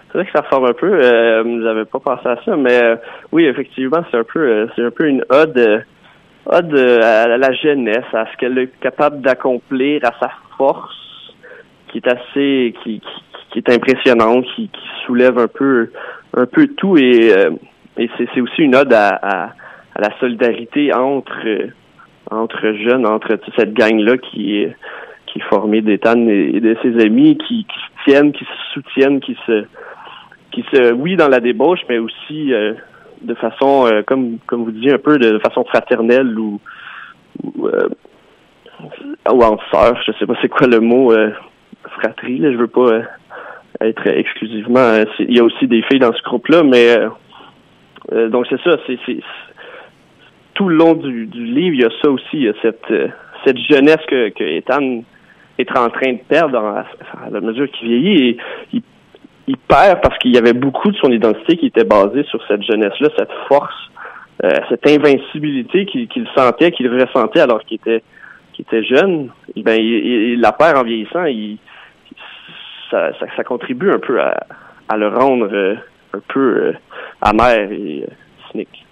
[0.08, 0.94] c'est vrai que ça ressemble un peu.
[0.94, 2.96] Euh, J'avais pas pensé à ça, mais euh,
[3.32, 5.84] oui, effectivement, c'est un peu euh, c'est un peu une ode,
[6.46, 11.34] ode à la jeunesse, à ce qu'elle est capable d'accomplir, à sa force,
[11.90, 13.02] qui est assez qui,
[13.56, 14.70] est impressionnante, qui,
[15.06, 15.90] soulève un peu
[16.36, 17.52] un peu tout et, euh,
[17.98, 19.54] et c'est aussi une ode à
[19.98, 21.72] la solidarité entre
[22.32, 24.76] entre jeunes, entre cette gang-là qui est
[25.28, 29.20] qui est formé d'Ethan et de ses amis qui, qui, se tiennent, qui se soutiennent,
[29.20, 29.66] qui se
[30.52, 32.74] qui se oui dans la débauche, mais aussi euh,
[33.22, 36.60] de façon euh, comme comme vous disiez un peu de, façon fraternelle ou
[37.44, 37.90] ou, euh,
[39.32, 41.14] ou en sœur, je sais pas c'est quoi le mot
[42.00, 43.02] fratrie, là, je veux pas
[43.82, 46.96] être exclusivement il y a aussi des filles dans ce groupe là, mais
[48.30, 49.00] donc c'est ça, c'est
[50.58, 52.92] tout le long du, livre, il y a ça aussi, il y a cette
[53.46, 55.04] cette jeunesse que, Ethan
[55.60, 56.86] être en train de perdre à,
[57.32, 58.38] la mesure qu'il vieillit.
[58.74, 58.82] Et
[59.48, 62.64] il perd parce qu'il y avait beaucoup de son identité qui était basée sur cette
[62.64, 63.74] jeunesse-là, cette force,
[64.44, 68.04] euh, cette invincibilité qu'il sentait, qu'il ressentait alors qu'il était
[68.60, 69.30] était jeune.
[69.56, 71.26] Ben, il, la perd en vieillissant.
[71.26, 71.60] Il,
[72.90, 73.12] ça,
[73.46, 74.36] contribue un peu à,
[74.90, 75.76] à le rendre euh,
[76.14, 76.74] un peu
[77.22, 78.06] amer et
[78.52, 78.87] cynique.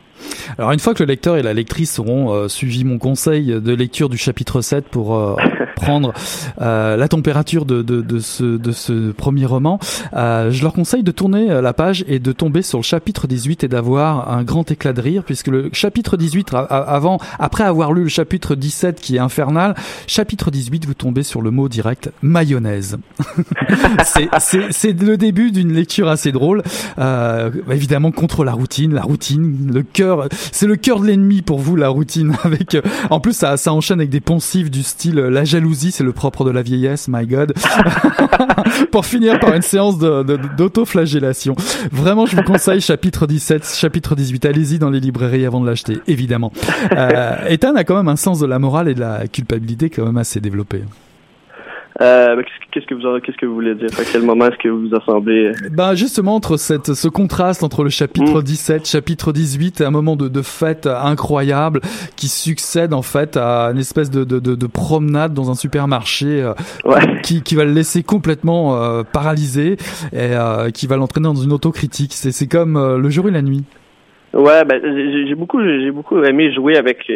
[0.58, 3.74] Alors une fois que le lecteur et la lectrice auront euh, suivi mon conseil de
[3.74, 5.36] lecture du chapitre 7 pour euh,
[5.76, 6.14] prendre
[6.62, 9.80] euh, la température de, de, de, ce, de ce premier roman,
[10.14, 13.68] je leur conseille de tourner la page et de tomber sur le chapitre 18 et
[13.68, 18.10] d'avoir un grand éclat de rire puisque le chapitre 18 avant après avoir lu le
[18.10, 19.76] chapitre 17 qui est infernal,
[20.08, 22.98] chapitre 18 vous tombez sur le mot direct mayonnaise.
[24.06, 26.64] c'est le début d'une lecture assez drôle
[27.70, 30.05] évidemment contre la routine, la routine, le cœur
[30.52, 32.36] c'est le cœur de l'ennemi pour vous la routine.
[32.44, 35.92] Avec, euh, en plus ça, ça enchaîne avec des poncifs du style euh, la jalousie,
[35.92, 37.54] c'est le propre de la vieillesse, my God.
[38.92, 41.56] pour finir par une séance d'autoflagellation.
[41.92, 44.46] Vraiment, je vous conseille chapitre 17, chapitre 18.
[44.46, 46.52] Allez-y dans les librairies avant de l'acheter, évidemment.
[46.92, 50.06] Euh, Ethan a quand même un sens de la morale et de la culpabilité quand
[50.06, 50.84] même assez développé.
[52.02, 53.88] Euh, qu'est-ce que vous qu'est-ce que vous voulez dire?
[53.98, 55.54] À quel moment est-ce que vous assemblez?
[55.72, 58.86] Ben justement entre cette ce contraste entre le chapitre 17, mm.
[58.86, 61.80] chapitre 18, un moment de, de fête incroyable
[62.18, 66.54] qui succède en fait à une espèce de, de, de, promenade dans un supermarché euh,
[67.24, 69.78] qui, qui va le laisser complètement euh, paralysé
[70.12, 72.12] et euh, qui va l'entraîner dans une autocritique.
[72.12, 73.64] C'est c'est comme le jour et la nuit.
[74.34, 77.10] Ouais, ben j'ai beaucoup j'ai beaucoup aimé jouer avec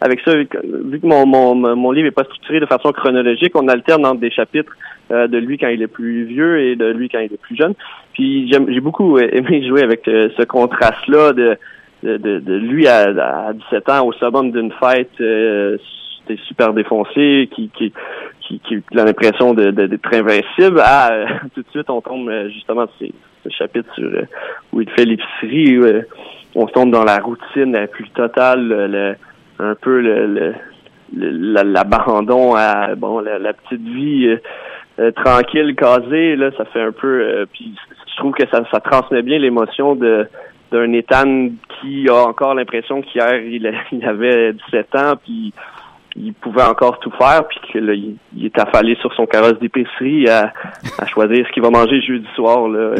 [0.00, 3.68] avec ça, vu que mon, mon, mon livre est pas structuré de façon chronologique, on
[3.68, 4.72] alterne entre des chapitres
[5.10, 7.56] euh, de lui quand il est plus vieux et de lui quand il est plus
[7.56, 7.74] jeune.
[8.12, 11.56] Puis j'ai beaucoup aimé jouer avec euh, ce contraste-là de,
[12.02, 13.04] de, de, lui à,
[13.48, 15.78] à, 17 ans au summum d'une fête euh,
[16.46, 17.92] super défoncé, qui, qui,
[18.40, 21.10] qui, qui a l'impression d'être invincible, à
[21.54, 23.06] tout de suite on tombe justement ce,
[23.44, 24.10] ce chapitre sur
[24.72, 26.02] où il fait l'épicerie, où
[26.54, 29.14] on tombe dans la routine la plus totale, le,
[29.58, 30.54] un peu le,
[31.14, 34.36] l'abandon à bon la, petite vie euh,
[34.98, 37.74] euh, tranquille casée là ça fait un peu euh, puis
[38.10, 40.26] je trouve que ça, ça transmet bien l'émotion de
[40.72, 45.52] d'un Ethan qui a encore l'impression qu'hier il, il avait 17 ans puis
[46.18, 50.52] il pouvait encore tout faire, puis qu'il il est affalé sur son carrosse d'épicerie à,
[50.98, 52.68] à, choisir ce qu'il va manger jeudi soir.
[52.68, 52.94] Là.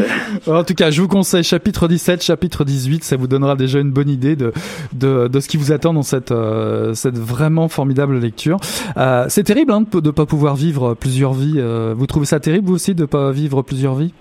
[0.46, 3.90] en tout cas, je vous conseille chapitre 17, chapitre 18, ça vous donnera déjà une
[3.90, 4.52] bonne idée de,
[4.92, 8.58] de, de ce qui vous attend dans cette, euh, cette vraiment formidable lecture.
[8.96, 11.56] Euh, c'est terrible hein, de ne pas pouvoir vivre plusieurs vies.
[11.56, 14.12] Euh, vous trouvez ça terrible, vous aussi, de ne pas vivre plusieurs vies?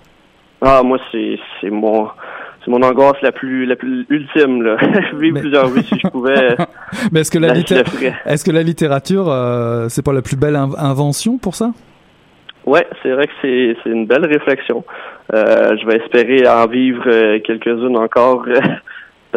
[0.62, 2.08] Ah, moi, c'est mon
[2.66, 4.78] c'est mon angoisse la plus la plus ultime là.
[5.14, 6.56] Vivre plusieurs vies si je pouvais.
[7.12, 11.38] Mais est-ce que la, est-ce que la littérature euh, c'est pas la plus belle invention
[11.38, 11.72] pour ça?
[12.66, 14.84] Ouais, c'est vrai que c'est c'est une belle réflexion.
[15.34, 18.46] Euh, je vais espérer en vivre euh, quelques-unes encore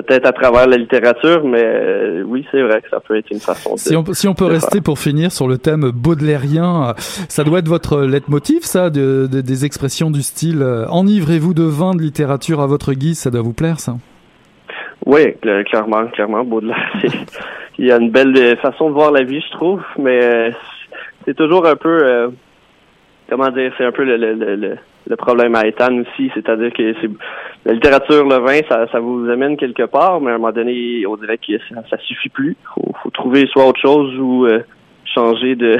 [0.02, 3.40] peut-être à travers la littérature, mais euh, oui, c'est vrai que ça peut être une
[3.40, 3.78] façon de.
[3.78, 6.94] Si on, si on peut rester pour finir sur le thème baudelairien,
[7.28, 11.94] ça doit être votre leitmotiv, ça, de, des expressions du style euh, enivrez-vous de vin
[11.94, 13.96] de littérature à votre guise, ça doit vous plaire, ça?
[15.06, 15.34] Oui,
[15.66, 16.92] clairement, clairement, Baudelaire,
[17.78, 20.50] il y a une belle façon de voir la vie, je trouve, mais euh,
[21.24, 22.30] c'est toujours un peu,
[23.30, 24.76] comment dire, c'est un peu le, le, le le
[25.16, 27.10] problème à Ethan aussi, c'est-à-dire que c'est
[27.64, 31.04] la littérature, le vin, ça, ça vous amène quelque part, mais à un moment donné,
[31.06, 32.56] on dirait que ça, ça suffit plus.
[32.74, 34.60] Faut, faut trouver soit autre chose ou euh,
[35.04, 35.78] changer de,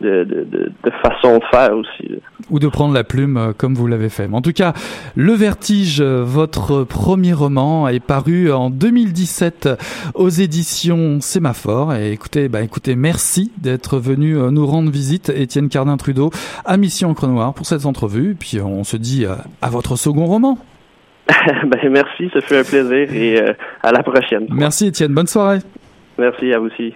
[0.00, 0.46] de, de,
[0.84, 2.20] de, façon de faire aussi.
[2.50, 4.28] Ou de prendre la plume euh, comme vous l'avez fait.
[4.32, 4.72] en tout cas,
[5.14, 9.68] Le Vertige, votre premier roman, est paru en 2017
[10.14, 11.94] aux éditions Sémaphore.
[11.94, 16.30] Et écoutez, bah écoutez, merci d'être venu euh, nous rendre visite, Étienne Cardin Trudeau,
[16.64, 18.34] à Mission Encre Noire pour cette entrevue.
[18.38, 20.58] Puis euh, on se dit à votre second roman.
[21.28, 24.46] ben, merci, ça fait un plaisir et à la prochaine.
[24.50, 25.58] Merci Étienne, bonne soirée.
[26.18, 26.94] Merci à vous aussi.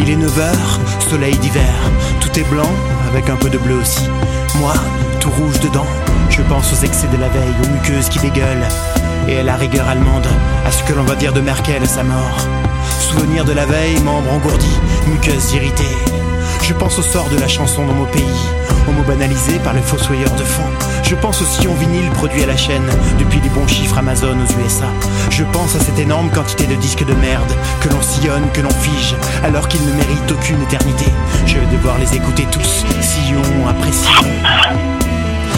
[0.00, 0.54] Il est 9h,
[1.10, 1.74] soleil d'hiver.
[2.20, 2.70] Tout est blanc,
[3.10, 4.08] avec un peu de bleu aussi.
[4.58, 4.72] Moi,
[5.20, 5.86] tout rouge dedans.
[6.30, 8.66] Je pense aux excès de la veille, aux muqueuses qui dégueulent.
[9.28, 10.26] Et à la rigueur allemande,
[10.64, 12.38] à ce que l'on va dire de Merkel à sa mort.
[13.00, 15.98] Souvenir de la veille, membres engourdis, muqueuses irritées.
[16.62, 18.48] Je pense au sort de la chanson dans mon pays,
[18.88, 20.68] aux mots banalisés par les fossoyeurs de fond.
[21.02, 24.60] Je pense aussi au vinyle produit à la chaîne, depuis les bons chiffres Amazon aux
[24.60, 24.86] USA.
[25.30, 28.70] Je pense à cette énorme quantité de disques de merde, que l'on sillonne, que l'on
[28.70, 29.14] fige,
[29.44, 31.06] alors qu'ils ne méritent aucune éternité.
[31.46, 34.32] Je vais devoir les écouter tous, sillon après sillon.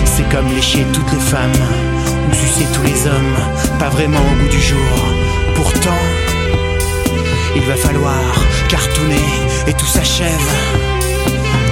[0.05, 1.53] C'est comme lécher toutes les femmes,
[2.31, 3.37] ou sucer tous les hommes,
[3.79, 4.79] pas vraiment au goût du jour.
[5.55, 6.03] Pourtant,
[7.57, 9.25] il va falloir cartonner
[9.67, 10.51] et tout s'achève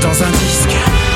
[0.02, 1.11] dans un disque.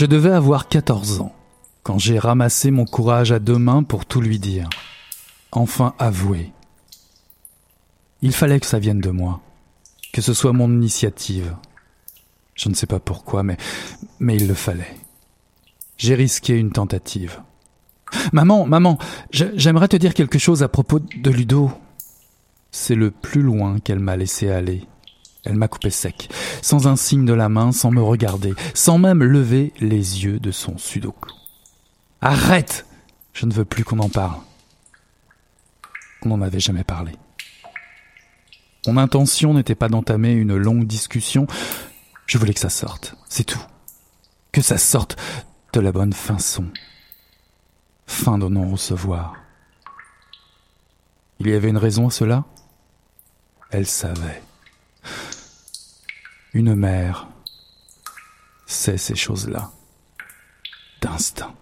[0.00, 1.34] Je devais avoir 14 ans
[1.82, 4.66] quand j'ai ramassé mon courage à deux mains pour tout lui dire.
[5.52, 6.54] Enfin avouer.
[8.22, 9.42] Il fallait que ça vienne de moi,
[10.14, 11.54] que ce soit mon initiative.
[12.54, 13.58] Je ne sais pas pourquoi, mais,
[14.20, 14.96] mais il le fallait.
[15.98, 17.42] J'ai risqué une tentative.
[18.32, 18.96] Maman, maman,
[19.32, 21.70] j'aimerais te dire quelque chose à propos de Ludo.
[22.70, 24.86] C'est le plus loin qu'elle m'a laissé aller.
[25.44, 26.28] Elle m'a coupé sec,
[26.62, 30.50] sans un signe de la main, sans me regarder, sans même lever les yeux de
[30.50, 31.30] son sudoku.
[32.20, 32.86] Arrête
[33.32, 34.40] Je ne veux plus qu'on en parle.
[36.22, 37.12] On n'en avait jamais parlé.
[38.86, 41.46] Mon intention n'était pas d'entamer une longue discussion,
[42.26, 43.62] je voulais que ça sorte, c'est tout.
[44.52, 45.16] Que ça sorte
[45.72, 46.66] de la bonne fin son.
[48.06, 49.36] Fin de non-recevoir.
[51.38, 52.44] Il y avait une raison à cela?
[53.70, 54.42] Elle savait.
[56.52, 57.28] Une mère
[58.66, 59.70] sait ces choses-là
[61.00, 61.54] d'instinct.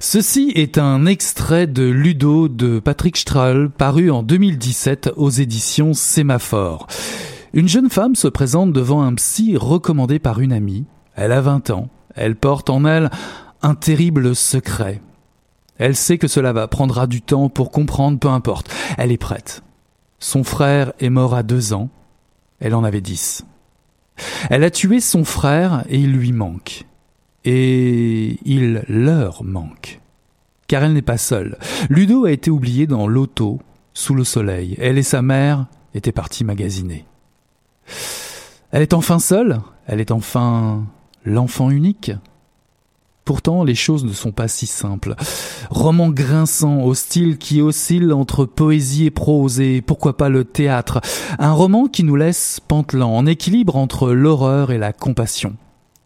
[0.00, 6.86] Ceci est un extrait de Ludo de Patrick Strahl paru en 2017 aux éditions Sémaphore.
[7.54, 10.84] Une jeune femme se présente devant un psy recommandé par une amie.
[11.14, 11.88] Elle a 20 ans.
[12.14, 13.10] Elle porte en elle
[13.62, 15.00] un terrible secret.
[15.78, 18.70] Elle sait que cela va prendra du temps pour comprendre, peu importe.
[18.98, 19.62] Elle est prête.
[20.18, 21.88] Son frère est mort à deux ans.
[22.60, 23.44] Elle en avait dix.
[24.50, 26.84] Elle a tué son frère et il lui manque.
[27.44, 30.00] Et il leur manque.
[30.68, 31.58] Car elle n'est pas seule.
[31.90, 33.60] Ludo a été oubliée dans l'auto,
[33.94, 34.76] sous le soleil.
[34.80, 37.06] Elle et sa mère étaient partis magasiner.
[38.70, 40.84] Elle est enfin seule Elle est enfin
[41.24, 42.12] l'enfant unique
[43.26, 45.16] Pourtant, les choses ne sont pas si simples.
[45.68, 51.00] Roman grinçant, au style qui oscille entre poésie et prose, et pourquoi pas le théâtre.
[51.40, 55.56] Un roman qui nous laisse pantelant, en équilibre entre l'horreur et la compassion.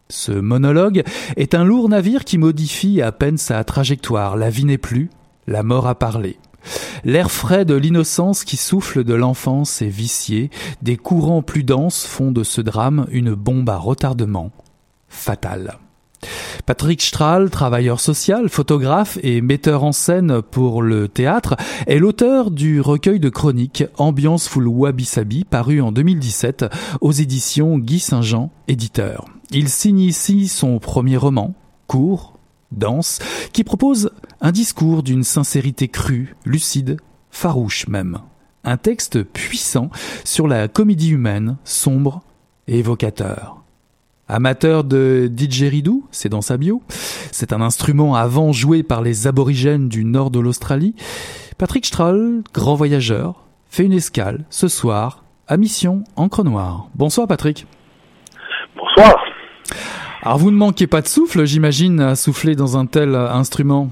[0.09, 1.03] Ce monologue
[1.37, 4.35] est un lourd navire qui modifie à peine sa trajectoire.
[4.35, 5.11] La vie n'est plus,
[5.45, 6.39] la mort a parlé.
[7.03, 10.49] L'air frais de l'innocence qui souffle de l'enfance est vicié,
[10.81, 14.49] des courants plus denses font de ce drame une bombe à retardement
[15.07, 15.77] fatale.
[16.65, 21.55] Patrick Strahl, travailleur social, photographe et metteur en scène pour le théâtre,
[21.87, 26.65] est l'auteur du recueil de chroniques Ambiance full wabi sabi paru en 2017
[27.01, 29.25] aux éditions Guy Saint-Jean, éditeur.
[29.51, 31.53] Il signe ici son premier roman,
[31.87, 32.39] court,
[32.71, 33.19] dense,
[33.53, 36.97] qui propose un discours d'une sincérité crue, lucide,
[37.31, 38.19] farouche même.
[38.63, 39.89] Un texte puissant
[40.23, 42.21] sur la comédie humaine, sombre
[42.67, 43.60] et évocateur.
[44.33, 46.81] Amateur de didgeridoo, c'est dans sa bio.
[47.33, 50.95] C'est un instrument avant joué par les aborigènes du nord de l'Australie.
[51.57, 56.87] Patrick Strahl, grand voyageur, fait une escale ce soir à Mission Encre Noire.
[56.95, 57.67] Bonsoir Patrick.
[58.77, 59.13] Bonsoir.
[60.21, 63.89] Alors vous ne manquez pas de souffle, j'imagine, à souffler dans un tel instrument.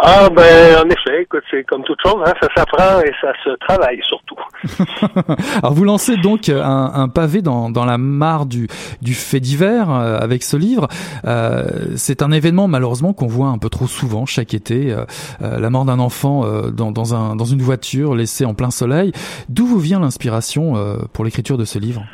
[0.00, 3.50] Ah ben en effet, écoute, c'est comme toute chose, hein, ça s'apprend et ça se
[3.66, 4.36] travaille surtout.
[5.58, 8.68] Alors vous lancez donc un, un pavé dans, dans, la mare du,
[9.02, 10.86] du fait divers euh, avec ce livre.
[11.24, 11.64] Euh,
[11.96, 15.04] c'est un événement malheureusement qu'on voit un peu trop souvent chaque été, euh,
[15.42, 18.70] euh la mort d'un enfant euh, dans, dans, un, dans une voiture laissée en plein
[18.70, 19.10] soleil.
[19.48, 20.74] D'où vous vient l'inspiration
[21.12, 22.04] pour l'écriture de ce livre?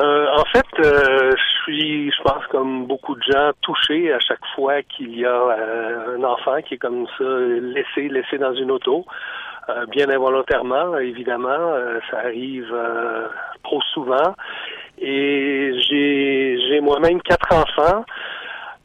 [0.00, 1.32] Euh, en fait, euh,
[1.62, 6.18] suis, je pense, comme beaucoup de gens, touché à chaque fois qu'il y a euh,
[6.18, 9.04] un enfant qui est comme ça laissé, laissé dans une auto,
[9.68, 11.74] euh, bien involontairement, évidemment.
[12.10, 12.74] ça arrive
[13.64, 14.34] trop souvent.
[14.98, 18.04] Et j'ai, j'ai moi-même quatre enfants.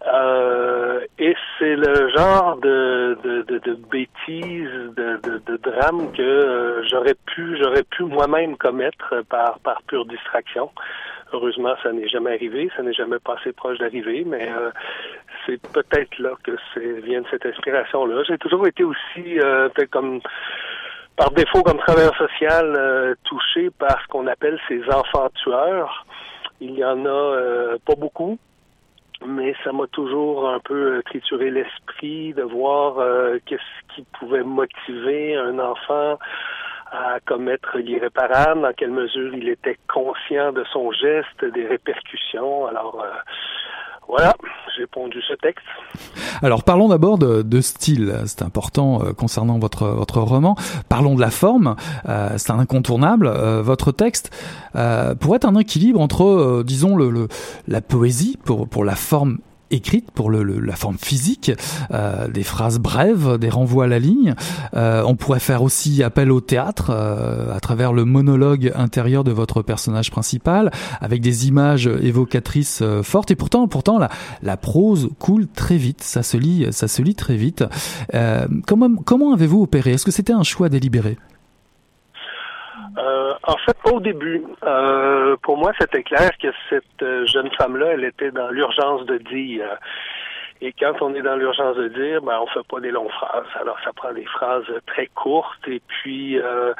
[0.05, 6.21] Euh, et c'est le genre de, de, de, de bêtises, de, de, de drame que
[6.21, 10.69] euh, j'aurais pu j'aurais pu moi-même commettre par, par pure distraction.
[11.33, 14.71] Heureusement, ça n'est jamais arrivé, ça n'est jamais passé proche d'arriver, mais euh,
[15.45, 16.51] c'est peut-être là que
[17.01, 18.23] vient de cette inspiration-là.
[18.27, 20.21] J'ai toujours été aussi peut-être comme
[21.15, 26.05] par défaut comme travailleur social touché par ce qu'on appelle ces enfants tueurs.
[26.61, 28.37] Il y en a pas beaucoup,
[29.25, 34.43] mais ça m'a toujours un peu euh, trituré l'esprit de voir euh, qu'est-ce qui pouvait
[34.43, 36.19] motiver un enfant
[36.91, 42.67] à commettre l'irréparable, dans quelle mesure il était conscient de son geste, des répercussions.
[42.67, 43.09] Alors, euh,
[44.07, 44.33] voilà,
[44.77, 45.65] j'ai pondu ce texte.
[46.41, 50.55] Alors parlons d'abord de, de, style, c'est important euh, concernant votre votre roman.
[50.87, 51.75] Parlons de la forme,
[52.07, 53.27] euh, c'est incontournable.
[53.27, 54.31] Euh, votre texte
[54.75, 57.27] euh, pourrait être un équilibre entre, disons, le, le,
[57.67, 59.39] la poésie pour pour la forme
[59.71, 61.51] écrite pour le, la forme physique,
[61.91, 64.35] euh, des phrases brèves, des renvois à la ligne.
[64.75, 69.31] Euh, on pourrait faire aussi appel au théâtre euh, à travers le monologue intérieur de
[69.31, 73.31] votre personnage principal, avec des images évocatrices euh, fortes.
[73.31, 74.09] Et pourtant, pourtant, la,
[74.41, 76.01] la prose coule très vite.
[76.03, 77.63] Ça se lit, ça se lit très vite.
[78.13, 79.91] Euh, comment comment avez-vous opéré?
[79.91, 81.17] Est-ce que c'était un choix délibéré?
[82.97, 84.43] Euh, en fait, au début.
[84.63, 89.17] Euh, pour moi, c'était clair que cette euh, jeune femme-là, elle était dans l'urgence de
[89.17, 89.77] dire.
[90.61, 93.45] Et quand on est dans l'urgence de dire, ben on fait pas des longues phrases.
[93.59, 96.73] Alors ça prend des phrases très courtes et puis euh,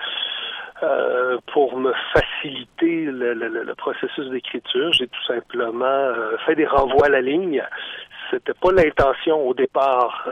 [0.81, 6.65] euh, pour me faciliter le, le, le processus d'écriture, j'ai tout simplement euh, fait des
[6.65, 7.63] renvois à la ligne.
[8.31, 10.27] C'était pas l'intention au départ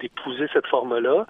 [0.00, 1.26] d'épouser de, de, cette forme-là.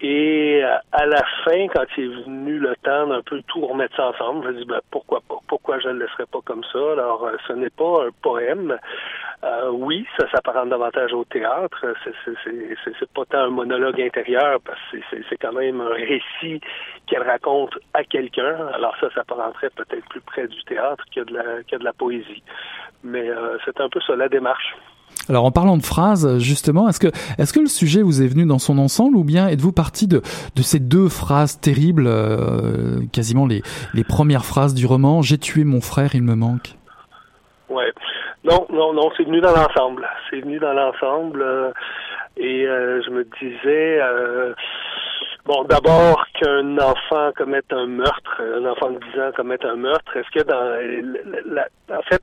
[0.00, 3.96] Et euh, à la fin, quand il est venu le temps d'un peu tout remettre
[3.96, 6.64] ça ensemble, je me dis ben, pourquoi pas, pourquoi je ne le laisserais pas comme
[6.64, 6.92] ça?
[6.92, 8.76] Alors, euh, ce n'est pas un poème.
[9.44, 11.94] Euh, oui, ça s'apparente davantage au théâtre.
[12.04, 16.60] C'est pas tant un monologue intérieur parce que c'est quand même un récit
[17.06, 18.68] qu'elle raconte à quelqu'un.
[18.74, 22.42] Alors ça s'apparenterait peut-être plus près du théâtre que de la, que de la poésie.
[23.02, 24.74] Mais euh, c'est un peu ça la démarche.
[25.28, 27.08] Alors en parlant de phrases, justement, est-ce que
[27.38, 30.18] est-ce que le sujet vous est venu dans son ensemble ou bien êtes-vous parti de
[30.18, 33.62] de ces deux phrases terribles, euh, quasiment les
[33.94, 36.74] les premières phrases du roman J'ai tué mon frère, il me manque.
[37.68, 37.92] Ouais,
[38.44, 40.08] non, non, non, c'est venu dans l'ensemble.
[40.30, 41.72] C'est venu dans l'ensemble euh,
[42.36, 44.00] et euh, je me disais
[45.46, 50.16] Bon, d'abord qu'un enfant commette un meurtre, un enfant de 10 ans commette un meurtre,
[50.16, 52.22] est-ce que dans la, en fait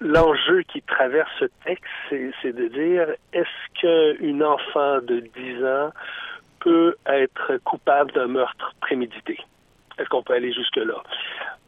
[0.00, 5.90] l'enjeu qui traverse ce texte, c'est de dire est-ce qu'une enfant de 10 ans
[6.60, 9.38] peut être coupable d'un meurtre prémédité?
[9.98, 11.02] Est-ce qu'on peut aller jusque-là?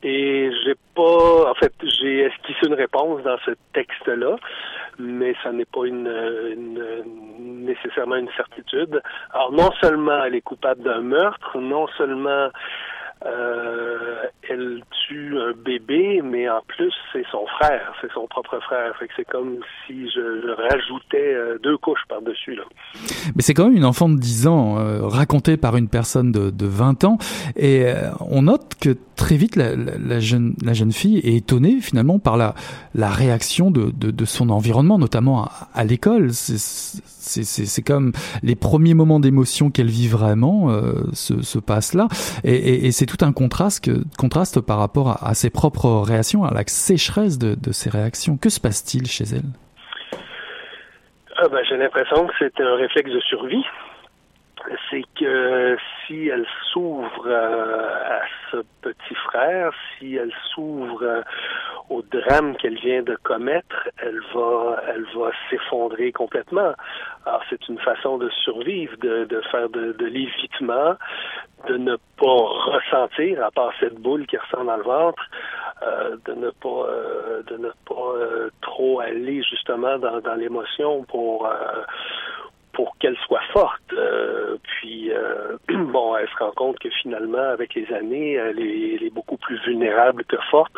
[0.02, 4.36] Et j'ai pas, en fait, j'ai esquissé une réponse dans ce texte-là,
[4.98, 5.86] mais ça n'est pas
[7.38, 9.00] nécessairement une certitude.
[9.32, 12.48] Alors, non seulement elle est coupable d'un meurtre, non seulement
[13.24, 18.94] euh, elle tue un bébé, mais en plus, c'est son frère, c'est son propre frère.
[18.98, 19.56] Fait que c'est comme
[19.86, 22.58] si je, rajoutais euh, deux couches par-dessus.
[23.34, 26.50] Mais c'est quand même une enfant de 10 ans, euh, racontée par une personne de,
[26.50, 27.18] de 20 ans.
[27.56, 27.86] Et
[28.20, 30.54] on note que très vite, la, jeune,
[30.92, 32.54] fille est étonnée finalement par la,
[32.94, 36.30] réaction de, son environnement, notamment à, l'école.
[37.86, 38.12] Comme
[38.42, 42.08] les premiers moments d'émotion qu'elle vit vraiment euh, se, se passent là.
[42.44, 46.44] Et, et, et c'est tout un contraste, contraste par rapport à, à, ses propres réactions,
[46.44, 48.36] à la sécheresse de, de ses réactions.
[48.36, 49.50] Que se passe-t-il chez elle?
[51.38, 53.64] Ah ben, J'ai l'impression que c'est un réflexe de survie
[54.90, 61.22] c'est que si elle s'ouvre euh, à ce petit frère, si elle s'ouvre euh,
[61.88, 66.72] au drame qu'elle vient de commettre, elle va, elle va s'effondrer complètement.
[67.26, 70.96] Alors c'est une façon de survivre, de, de faire de, de l'évitement,
[71.68, 75.22] de ne pas ressentir, à part cette boule qui ressent dans le ventre,
[75.82, 76.86] euh, de ne pas,
[77.46, 81.48] de ne pas trop aller justement dans, dans l'émotion pour
[82.76, 83.92] pour qu'elle soit forte.
[83.94, 89.10] Euh, puis, euh, bon, elle se rend compte que finalement, avec les années, elle est,
[89.12, 90.72] beaucoup plus vulnérable que forte,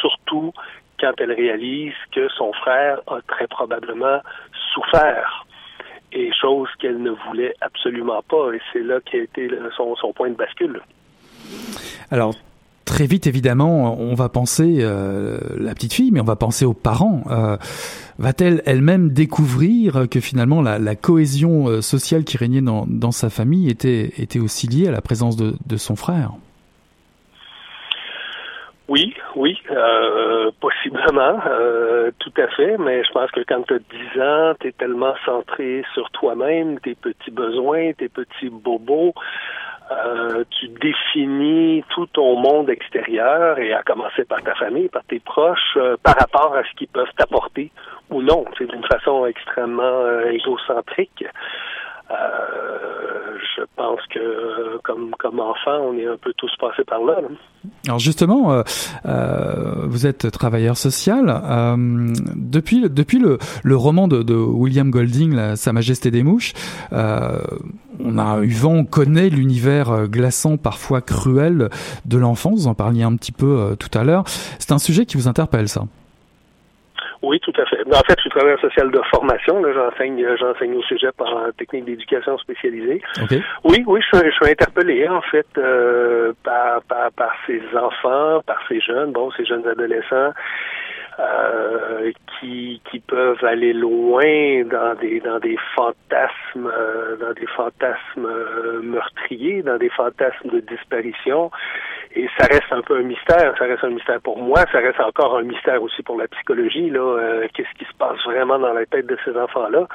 [0.00, 0.52] surtout
[0.98, 4.20] quand elle réalise que son frère a très probablement
[4.72, 5.44] souffert.
[6.12, 8.52] Et chose qu'elle ne voulait absolument pas.
[8.54, 10.80] Et c'est là qu'a été son, son point de bascule.
[12.10, 12.32] Alors,
[12.84, 16.74] très vite, évidemment, on va penser euh, la petite fille, mais on va penser aux
[16.74, 17.22] parents.
[17.30, 17.56] Euh,
[18.18, 23.28] Va-t-elle elle-même découvrir que finalement la, la, cohésion euh, sociale qui régnait dans, dans sa
[23.28, 26.30] famille était, était aussi liée à la présence de, de son frère?
[28.86, 33.78] Oui, oui, euh, possiblement, euh, tout à fait, mais je pense que quand tu as
[33.78, 39.14] 10 ans, tu es tellement centré sur toi-même, tes petits besoins, tes petits bobos,
[39.90, 45.20] euh, tu définis tout ton monde extérieur et à commencer par ta famille, par tes
[45.20, 47.70] proches, euh, par rapport à ce qu'ils peuvent t'apporter
[48.10, 48.44] ou non.
[48.56, 51.24] C'est d'une façon extrêmement euh, égocentrique.
[52.10, 57.20] Euh, je pense que comme comme enfant, on est un peu tous passés par là.
[57.20, 57.28] là.
[57.86, 58.62] Alors justement, euh,
[59.06, 61.26] euh, vous êtes travailleur social.
[62.36, 66.52] Depuis depuis le, le roman de, de, William Golding, la, Sa Majesté des mouches,
[68.00, 71.68] on a eu vent, on connaît l'univers glaçant, parfois cruel
[72.04, 72.62] de l'enfance.
[72.62, 74.24] Vous en parliez un petit peu euh, tout à l'heure.
[74.58, 75.82] C'est un sujet qui vous interpelle, ça?
[77.22, 77.80] Oui, tout à fait.
[77.86, 79.62] En fait, je suis travailleur social de formation.
[79.72, 83.00] J'enseigne, j'enseigne au sujet par technique d'éducation spécialisée.
[83.22, 83.42] Okay.
[83.64, 88.42] Oui, oui, je suis, je suis interpellé en fait euh, par, par, par ces enfants,
[88.44, 90.32] par ces jeunes, bon, ces jeunes adolescents.
[91.20, 92.10] Euh,
[92.40, 98.80] qui, qui peuvent aller loin dans des dans des fantasmes euh, dans des fantasmes euh,
[98.82, 101.52] meurtriers dans des fantasmes de disparition
[102.16, 103.54] et ça reste un peu un mystère.
[103.58, 104.64] Ça reste un mystère pour moi.
[104.72, 106.90] Ça reste encore un mystère aussi pour la psychologie.
[106.90, 109.86] Là, qu'est-ce qui se passe vraiment dans la tête de ces enfants-là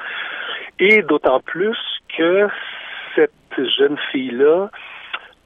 [0.78, 1.78] Et d'autant plus
[2.16, 2.48] que
[3.14, 3.32] cette
[3.78, 4.70] jeune fille-là,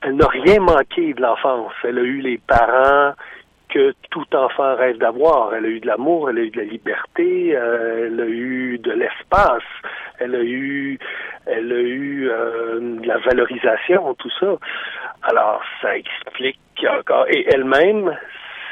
[0.03, 1.73] elle n'a rien manqué de l'enfance.
[1.85, 3.15] Elle a eu les parents
[3.75, 5.53] que tout enfant rêve d'avoir.
[5.53, 8.79] Elle a eu de l'amour, elle a eu de la liberté, euh, elle a eu
[8.79, 9.65] de l'espace,
[10.21, 10.97] elle a eu,
[11.47, 14.57] elle a eu euh, de la valorisation, tout ça.
[15.25, 17.27] Alors, ça explique encore.
[17.29, 18.17] Et elle-même,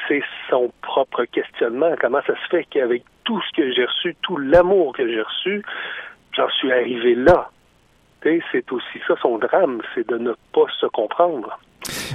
[0.07, 1.95] c'est son propre questionnement.
[2.01, 5.65] Comment ça se fait qu'avec tout ce que j'ai reçu, tout l'amour que j'ai reçu,
[6.37, 7.51] j'en suis arrivé là?
[8.23, 11.59] C'est aussi ça son drame, c'est de ne pas se comprendre.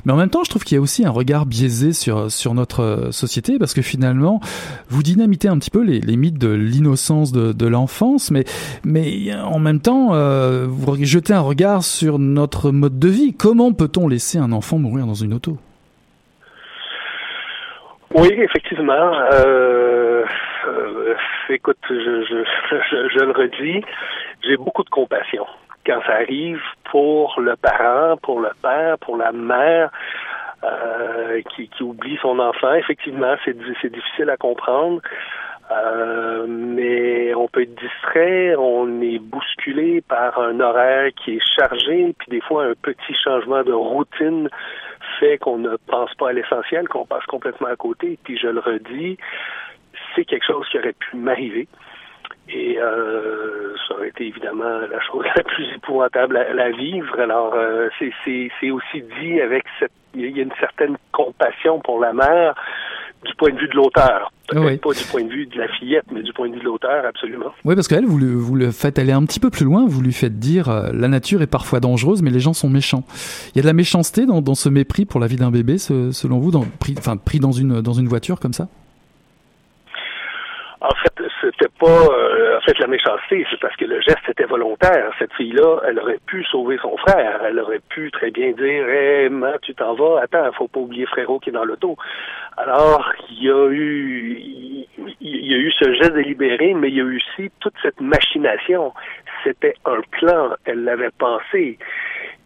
[0.06, 2.54] Mais en même temps, je trouve qu'il y a aussi un regard biaisé sur, sur
[2.54, 4.40] notre société, parce que finalement,
[4.90, 8.44] vous dynamitez un petit peu les, les mythes de l'innocence de, de l'enfance, mais,
[8.86, 13.36] mais en même temps, euh, vous jetez un regard sur notre mode de vie.
[13.38, 15.58] Comment peut-on laisser un enfant mourir dans une auto?
[18.16, 19.14] Oui, effectivement.
[19.34, 20.24] Euh,
[20.68, 21.16] euh,
[21.50, 23.84] écoute, je, je, le redis,
[24.44, 25.46] j'ai beaucoup de compassion
[25.88, 26.62] quand ça arrive
[26.92, 29.90] pour le parent, pour le père, pour la mère.
[30.64, 32.74] Euh, qui, oublie son enfant.
[32.74, 35.02] Effectivement, c'est difficile à comprendre.
[35.70, 42.16] Euh, mais on peut être distrait, on est bousculé par un horaire qui est chargé,
[42.18, 44.50] puis des fois un petit changement de routine
[45.20, 48.18] fait qu'on ne pense pas à l'essentiel, qu'on passe complètement à côté.
[48.24, 49.18] Puis je le redis,
[50.16, 51.68] c'est quelque chose qui aurait pu m'arriver.
[52.50, 57.20] Et euh, ça aurait été évidemment la chose la plus épouvantable à, la vivre.
[57.20, 59.92] Alors, euh, c'est aussi dit avec cette...
[60.14, 62.56] Il y a une certaine compassion pour la mère
[63.26, 64.32] du point de vue de l'auteur.
[64.48, 66.66] Peut-être pas du point de vue de la fillette, mais du point de vue de
[66.66, 67.52] l'auteur, absolument.
[67.66, 70.02] Oui, parce qu'elle, vous, le, vous le faites aller un petit peu plus loin, vous
[70.02, 73.04] lui faites dire euh, la nature est parfois dangereuse, mais les gens sont méchants.
[73.54, 75.78] Il y a de la méchanceté dans, dans ce mépris pour la vie d'un bébé,
[75.78, 78.68] selon vous, dans, pris, enfin, pris dans une, dans une voiture comme ça?
[81.58, 85.12] C'était pas euh, en fait la méchanceté, c'est parce que le geste était volontaire.
[85.18, 87.42] Cette fille-là, elle aurait pu sauver son frère.
[87.46, 89.30] Elle aurait pu très bien dire hey,
[89.62, 91.98] tu t'en vas, attends, faut pas oublier frérot qui est dans l'auto.
[92.58, 94.88] Alors, il y a eu
[95.22, 98.00] il y a eu ce geste délibéré, mais il y a eu aussi toute cette
[98.00, 98.94] machination.
[99.44, 101.78] C'était un plan, elle l'avait pensé.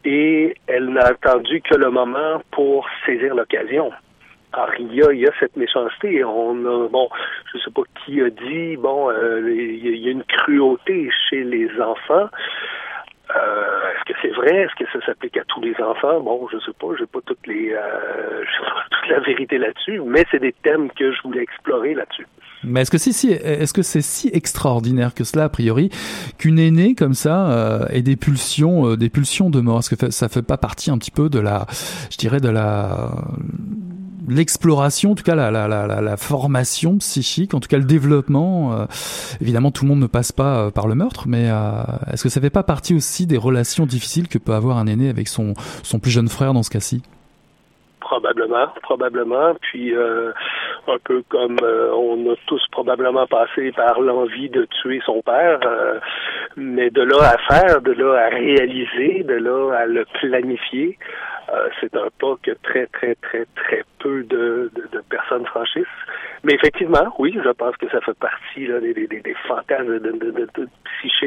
[0.03, 3.91] Et elle n'a attendu que le moment pour saisir l'occasion.
[4.53, 6.23] Alors, il y a, il y a cette méchanceté.
[6.23, 7.09] On a, bon,
[7.53, 11.69] je sais pas qui a dit, bon, euh, il y a une cruauté chez les
[11.79, 12.29] enfants.
[13.35, 14.63] Euh, est-ce que c'est vrai?
[14.63, 16.19] Est-ce que ça s'applique à tous les enfants?
[16.19, 17.79] Bon, je sais pas, j'ai pas toutes les euh,
[18.61, 22.27] pas toute la vérité là-dessus, mais c'est des thèmes que je voulais explorer là-dessus.
[22.63, 25.89] Mais est-ce que c'est si, est-ce que c'est si extraordinaire que cela a priori
[26.37, 29.79] qu'une aînée comme ça euh, ait des pulsions, euh, des pulsions de mort?
[29.79, 31.65] Est-ce que ça fait pas partie un petit peu de la,
[32.11, 33.11] je dirais de la
[34.27, 38.73] l'exploration, en tout cas la, la, formation psychique, en tout cas le développement.
[38.73, 38.85] Euh,
[39.39, 42.29] évidemment, tout le monde ne passe pas euh, par le meurtre, mais euh, est-ce que
[42.29, 45.53] ça fait pas partie aussi des relations difficiles que peut avoir un aîné avec son,
[45.83, 47.01] son plus jeune frère dans ce cas-ci?
[48.11, 49.53] Probablement, probablement.
[49.61, 55.59] Puis un peu comme on a tous probablement passé par l'envie de tuer son père,
[56.57, 60.97] mais de là à faire, de là à réaliser, de là à le planifier,
[61.53, 65.85] euh, c'est un pas que très, très, très, très peu de, de, de, personnes franchissent.
[66.43, 70.11] Mais effectivement, oui, je pense que ça fait partie là, des, des, des fantasmes de,
[70.11, 70.67] de, de, de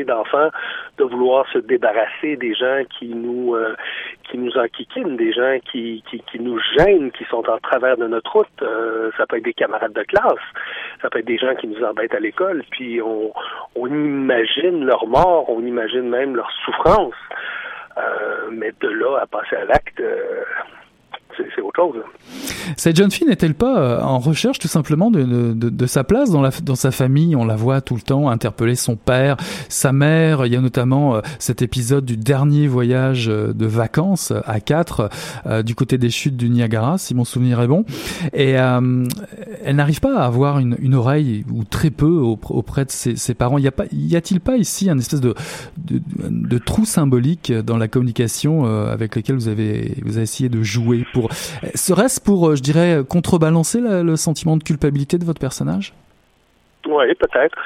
[0.04, 0.50] d'enfants
[0.98, 3.74] de vouloir se débarrasser des gens qui nous euh,
[4.30, 8.06] qui nous enquiquinent, des gens qui, qui, qui, nous gênent, qui sont en travers de
[8.06, 8.62] notre route.
[8.62, 10.42] Euh, ça peut être des camarades de classe,
[11.02, 13.32] ça peut être des gens qui nous embêtent à l'école, puis on,
[13.76, 17.14] on imagine leur mort, on imagine même leur souffrance.
[17.96, 20.42] Euh, mais de là à passer à l'acte, euh,
[21.36, 22.02] c'est autre chose.
[22.76, 26.30] Cette jeune fille n'est-elle pas euh, en recherche tout simplement de, de, de, sa place
[26.30, 27.36] dans, la, dans sa famille?
[27.36, 29.36] On la voit tout le temps interpeller son père,
[29.68, 30.46] sa mère.
[30.46, 35.10] Il y a notamment euh, cet épisode du dernier voyage euh, de vacances à quatre
[35.64, 37.84] du côté des chutes du Niagara, si mon souvenir est bon.
[38.32, 39.06] Et euh,
[39.64, 43.34] elle n'arrive pas à avoir une, une, oreille ou très peu auprès de ses, ses
[43.34, 43.58] parents.
[43.58, 45.34] Y a pas, y a-t-il pas ici un espèce de,
[45.76, 50.62] de, de, trou symbolique dans la communication avec lequel vous avez, vous avez essayé de
[50.62, 51.30] jouer pour
[51.74, 55.92] Serait-ce pour, euh, je dirais, contrebalancer le sentiment de culpabilité de votre personnage?
[56.86, 57.56] Oui, peut-être.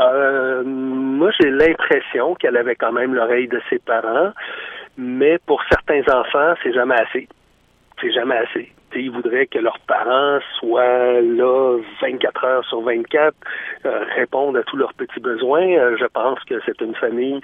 [0.00, 4.32] Euh, moi, j'ai l'impression qu'elle avait quand même l'oreille de ses parents,
[4.96, 7.28] mais pour certains enfants, c'est jamais assez.
[8.00, 8.72] C'est jamais assez.
[8.94, 13.34] ils voudraient que leurs parents soient là 24 heures sur 24,
[13.86, 15.96] euh, répondent à tous leurs petits besoins.
[15.96, 17.40] je pense que c'est une famille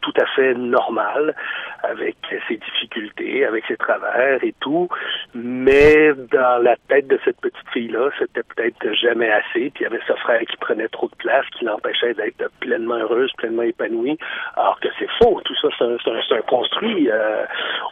[0.00, 1.34] tout à fait normal,
[1.82, 2.16] avec
[2.48, 4.88] ses difficultés, avec ses travers et tout.
[5.34, 9.70] Mais dans la tête de cette petite fille-là, c'était peut-être jamais assez.
[9.70, 12.96] Puis il y avait ce frère qui prenait trop de place, qui l'empêchait d'être pleinement
[12.96, 14.18] heureuse, pleinement épanouie.
[14.56, 15.40] Alors que c'est faux.
[15.44, 17.10] Tout ça, c'est un, un, construit.
[17.10, 17.44] Euh,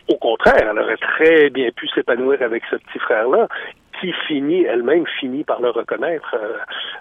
[0.09, 3.49] au contraire, elle aurait très bien pu s'épanouir avec ce petit frère-là,
[4.01, 6.59] qui finit, elle-même finit par le reconnaître euh,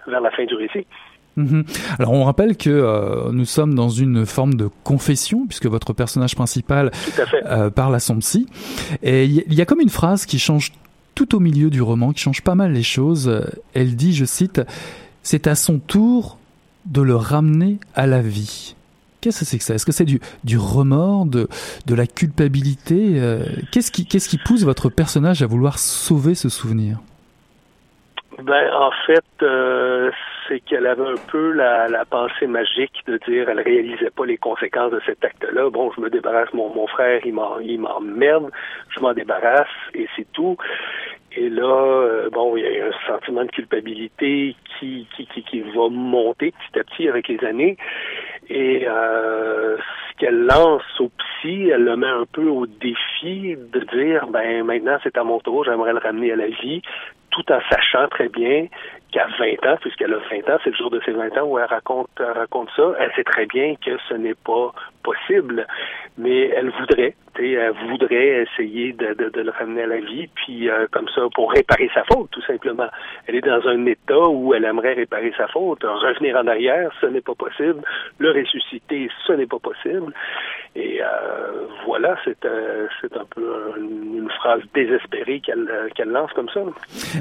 [0.07, 0.87] vers la fin du récit.
[1.35, 1.63] Mhm.
[1.97, 6.35] Alors on rappelle que euh, nous sommes dans une forme de confession puisque votre personnage
[6.35, 6.91] principal
[7.45, 8.47] euh, parle à son psy
[9.01, 10.73] et il y, a comme une phrase qui change
[11.15, 13.43] tout au milieu du roman, qui change pas mal les choses.
[13.73, 14.61] Elle dit, je cite,
[15.23, 16.37] c'est à son tour
[16.85, 18.75] de le ramener à la vie.
[19.23, 19.73] Qu'est-ce que c'est que ça?
[19.75, 21.47] Est-ce que c'est du, du remords, de,
[21.85, 26.49] de la culpabilité euh, Qu'est-ce qui, qu'est-ce qui pousse votre personnage à vouloir sauver ce
[26.49, 26.97] souvenir?
[28.43, 30.11] Ben, en fait, euh,
[30.47, 34.91] c'est qu'elle avait un peu la, pensée magique de dire elle réalisait pas les conséquences
[34.91, 35.69] de cet acte-là.
[35.69, 38.51] Bon, je me débarrasse, mon, frère, il m'emmerde,
[38.89, 40.57] je m'en débarrasse et c'est tout.
[41.35, 45.61] Et là, euh, bon, il y a un sentiment de culpabilité qui, qui, qui, qui,
[45.61, 47.75] va monter petit à petit avec les années.
[48.49, 53.79] Et euh, ce qu'elle lance au psy, elle le met un peu au défi de
[53.95, 56.83] dire, ben maintenant c'est à mon tour, j'aimerais le ramener à la vie
[57.33, 58.67] tout en sachant très bien
[59.11, 61.57] qu'à 20 ans, puisqu'elle a 20 ans, c'est le jour de ses 20 ans où
[61.57, 64.71] elle raconte, raconte ça, elle sait très bien que ce n'est pas
[65.03, 65.67] possible,
[66.17, 70.69] mais elle voudrait, elle voudrait essayer de, de, de, le ramener à la vie, puis
[70.69, 72.87] euh, comme ça, pour réparer sa faute, tout simplement.
[73.27, 75.83] Elle est dans un état où elle aimerait réparer sa faute.
[75.83, 77.81] Revenir en arrière, ce n'est pas possible.
[78.19, 80.13] Le ressusciter, ce n'est pas possible.
[80.75, 86.61] Et euh, voilà, c'est euh, un peu une, phrase désespérée qu'elle qu'elle lance comme ça.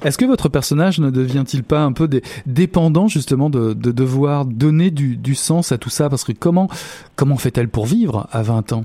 [0.05, 2.09] Est-ce que votre personnage ne devient-il pas un peu
[2.47, 6.09] dépendant justement de, de devoir donner du, du sens à tout ça?
[6.09, 6.69] Parce que comment
[7.17, 8.85] comment fait-elle pour vivre à 20 ans?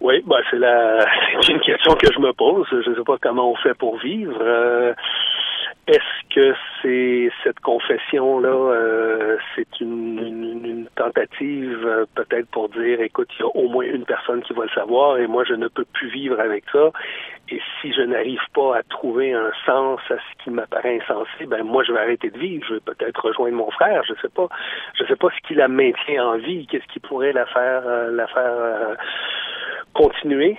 [0.00, 1.04] Oui, bah c'est la
[1.40, 2.66] c'est une question que je me pose.
[2.70, 4.38] Je ne sais pas comment on fait pour vivre.
[4.40, 4.94] Euh,
[5.88, 13.28] est-ce que c'est cette confession-là, euh, c'est une, une, tentative euh, peut-être pour dire, écoute,
[13.38, 15.68] il y a au moins une personne qui va le savoir et moi je ne
[15.68, 16.90] peux plus vivre avec ça.
[17.50, 21.62] Et si je n'arrive pas à trouver un sens à ce qui m'apparaît insensé, ben
[21.62, 22.66] moi je vais arrêter de vivre.
[22.68, 24.02] Je vais peut-être rejoindre mon frère.
[24.06, 24.48] Je sais pas.
[24.98, 26.66] Je sais pas ce qui la maintient en vie.
[26.66, 28.96] Qu'est-ce qui pourrait la faire, euh, la faire
[29.94, 30.58] continuer.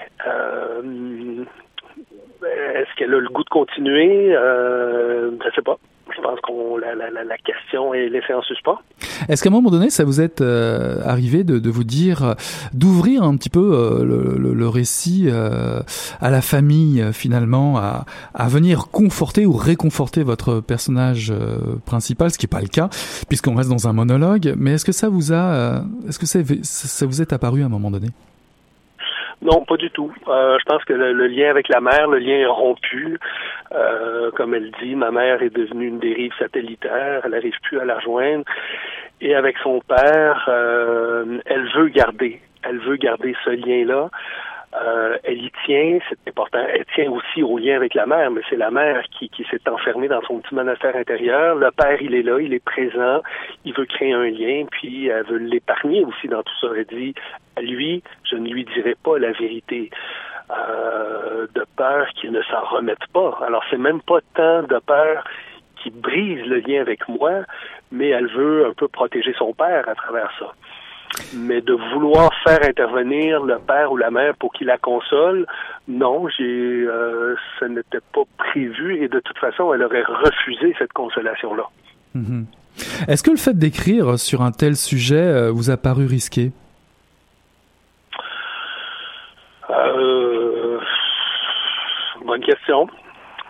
[2.45, 4.35] Est-ce qu'elle a le goût de continuer?
[4.35, 5.77] Euh, je sais pas.
[6.15, 8.79] Je pense qu'on la, la, la, question est laissée en suspens.
[9.27, 12.35] Est-ce qu'à un moment donné, ça vous est euh, arrivé de, de, vous dire,
[12.73, 15.81] d'ouvrir un petit peu euh, le, le, récit euh,
[16.19, 21.33] à la famille finalement, à, à, venir conforter ou réconforter votre personnage
[21.85, 22.89] principal, ce qui n'est pas le cas,
[23.27, 24.53] puisqu'on reste dans un monologue.
[24.57, 27.69] Mais est-ce que ça vous a, est-ce que ça, ça vous est apparu à un
[27.69, 28.07] moment donné?
[29.41, 30.11] Non, pas du tout.
[30.27, 33.17] Euh, je pense que le, lien avec la mère, le lien est rompu.
[33.71, 37.21] Euh, comme elle dit, ma mère est devenue une dérive satellitaire.
[37.23, 38.43] Elle n'arrive plus à la rejoindre.
[39.21, 42.41] Et avec son père, euh, elle veut garder.
[42.63, 44.09] Elle veut garder ce lien-là.
[44.73, 46.59] Euh, elle y tient, c'est important.
[46.71, 49.67] Elle tient aussi au lien avec la mère, mais c'est la mère qui, qui s'est
[49.67, 51.55] enfermée dans son petit monastère intérieur.
[51.55, 53.21] Le père, il est là, il est présent,
[53.65, 56.67] il veut créer un lien, puis elle veut l'épargner aussi dans tout ça.
[56.77, 57.15] Elle dit,
[57.55, 59.89] à lui, je ne lui dirai pas la vérité.
[60.51, 63.37] Euh, de peur qu'il ne s'en remette pas.
[63.45, 65.23] Alors c'est même pas tant de peur
[65.75, 67.43] qui brise le lien avec moi,
[67.91, 70.51] mais elle veut un peu protéger son père à travers ça.
[71.33, 75.45] Mais de vouloir faire intervenir le père ou la mère pour qu'il la console,
[75.87, 80.93] non, j'ai, euh, ce n'était pas prévu et de toute façon, elle aurait refusé cette
[80.93, 81.63] consolation-là.
[82.15, 82.45] Mhm.
[83.07, 86.51] Est-ce que le fait d'écrire sur un tel sujet euh, vous a paru risqué?
[89.69, 90.79] Euh,
[92.25, 92.87] Bonne question.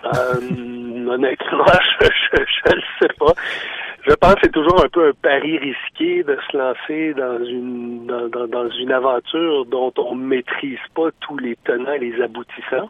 [0.06, 0.36] Euh,
[1.10, 1.66] honnêtement,
[2.02, 2.42] je
[2.76, 3.34] ne sais pas
[4.10, 8.08] je pense que c'est toujours un peu un pari risqué de se lancer dans une
[8.08, 12.90] dans, dans, une aventure dont on maîtrise pas tous les tenants et les aboutissants.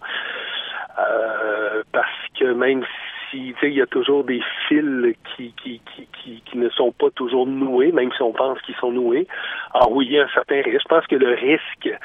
[0.97, 2.85] Euh, parce que même
[3.29, 5.81] si il y a toujours des fils qui, qui,
[6.23, 9.27] qui, qui, ne sont pas toujours noués, même si on pense qu'ils sont noués.
[9.73, 10.81] Alors oui, il y a un certain risque.
[10.83, 11.99] Je pense que le risque,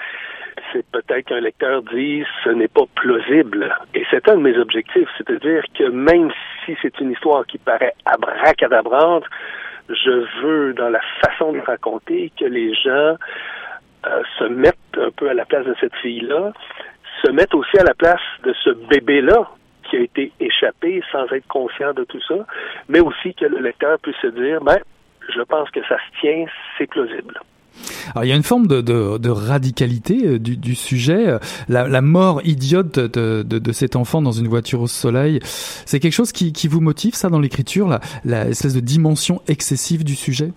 [0.72, 3.74] c'est peut-être qu'un lecteur dise ce n'est pas plausible.
[3.94, 6.30] Et c'est un de mes objectifs, c'est-à-dire que même
[6.64, 9.24] si c'est une histoire qui paraît abracadabrante,
[9.88, 13.16] je veux, dans la façon de raconter, que les gens
[14.06, 16.52] euh, se mettent un peu à la place de cette fille-là,
[17.24, 19.48] se mettent aussi à la place de ce bébé-là
[19.88, 22.46] qui a été échappé sans être conscient de tout ça,
[22.88, 24.78] mais aussi que le lecteur puisse se dire, ben,
[25.28, 26.46] je pense que ça se tient,
[26.78, 27.38] c'est plausible.
[28.12, 31.38] Alors il y a une forme de, radicalité euh, du, sujet.
[31.68, 36.68] La, mort idiote de, cet enfant dans une voiture au soleil, c'est quelque chose qui,
[36.68, 40.52] vous motive ça dans l'écriture, la, espèce de dimension excessive du sujet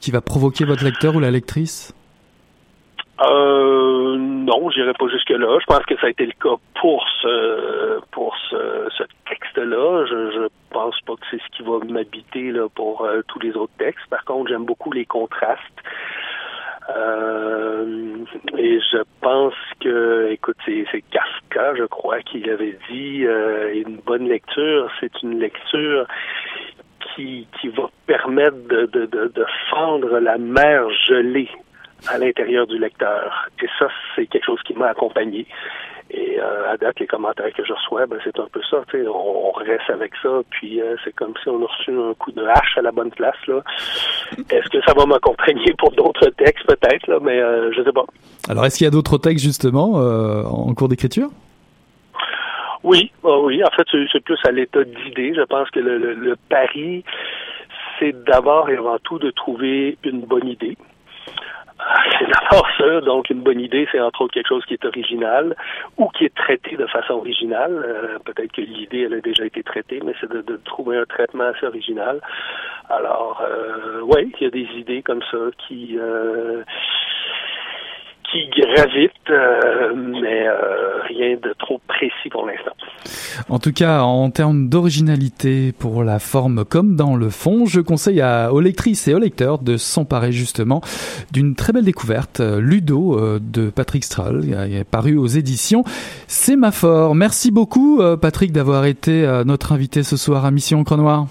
[0.00, 1.94] qui va provoquer votre lecteur ou la lectrice?
[3.20, 5.58] Euh, non, j'irai pas jusque là.
[5.60, 10.04] Je pense que ça a été le cas pour ce pour ce, texte-là.
[10.06, 13.72] Je, je pense pas que c'est ce qui va m'habiter pour euh, tous les autres
[13.78, 14.06] textes.
[14.10, 15.62] Par contre, j'aime beaucoup les contrastes.
[16.90, 18.24] Euh,
[18.58, 24.28] et je pense que, écoute, c'est Kafka, je crois, qui avait dit euh, une bonne
[24.28, 26.06] lecture, c'est une lecture
[27.14, 31.48] qui, qui va permettre de fendre la mer gelée
[32.08, 33.48] à l'intérieur du lecteur.
[33.62, 35.46] Et ça, c'est quelque chose qui m'a accompagné.
[36.14, 38.82] Et euh, à date, les commentaires que je reçois, ben, c'est un peu ça.
[38.94, 42.32] On, on reste avec ça, puis euh, c'est comme si on a reçu un coup
[42.32, 43.36] de hache à la bonne place.
[43.48, 43.62] là.
[44.50, 48.04] Est-ce que ça va m'accompagner pour d'autres textes, peut-être, là, mais euh, je sais pas.
[48.48, 51.28] Alors, est-ce qu'il y a d'autres textes, justement, euh, en cours d'écriture?
[52.82, 53.62] Oui, ah oui.
[53.64, 55.34] En fait, c'est plus à l'état d'idée.
[55.34, 57.04] Je pense que le, le, le pari,
[57.98, 60.76] c'est d'abord et avant tout de trouver une bonne idée.
[62.18, 63.00] C'est d'abord ça.
[63.00, 65.56] Donc, une bonne idée, c'est entre autres quelque chose qui est original
[65.98, 67.72] ou qui est traité de façon originale.
[67.72, 71.44] Euh, peut-être que l'idée, elle a déjà été traitée, mais c'est de, trouver un traitement
[71.44, 72.20] assez original.
[72.88, 75.96] Alors, euh, oui, il y a des idées comme ça qui...
[75.98, 76.62] Euh,
[78.32, 82.72] qui gravite, euh, mais euh, rien de trop précis pour l'instant.
[83.48, 88.20] En tout cas, en termes d'originalité pour la forme comme dans le fond, je conseille
[88.22, 90.80] à, aux lectrices et aux lecteurs de s'emparer justement
[91.30, 95.84] d'une très belle découverte, euh, Ludo de Patrick est paru aux éditions
[96.26, 97.14] Sémaphore.
[97.14, 101.26] Merci beaucoup Patrick d'avoir été notre invité ce soir à Mission Cronoir.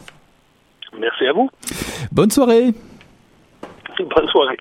[1.00, 1.50] Merci à vous.
[2.12, 2.74] Bonne soirée.
[4.00, 4.58] Bonne soirée.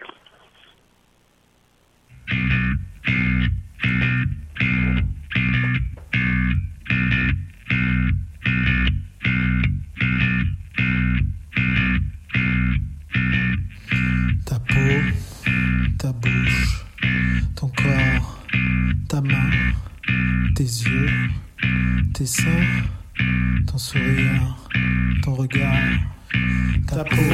[26.90, 27.24] Ta peau,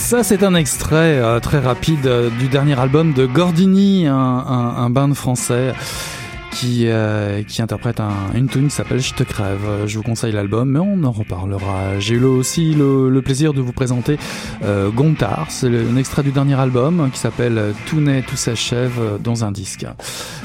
[0.09, 4.89] Ça, c'est un extrait euh, très rapide euh, du dernier album de Gordini, un, un
[4.89, 5.75] band français
[6.59, 9.87] qui, euh, qui interprète un, une tune qui s'appelle Je te crève.
[9.87, 11.99] Je vous conseille l'album, mais on en reparlera.
[12.01, 14.19] J'ai eu aussi le, le, plaisir de vous présenter
[14.65, 19.45] euh, Gontard, c'est un extrait du dernier album qui s'appelle Tout naît, tout s'achève dans
[19.45, 19.87] un disque.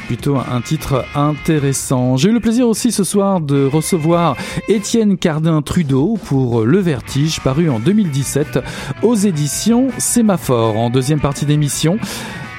[0.08, 2.18] Plutôt un titre intéressant.
[2.18, 4.36] J'ai eu le plaisir aussi ce soir de recevoir
[4.68, 8.60] Étienne Cardin Trudeau pour Le Vertige, paru en 2017
[9.02, 10.78] aux éditions Sémaphore.
[10.78, 11.98] En deuxième partie d'émission,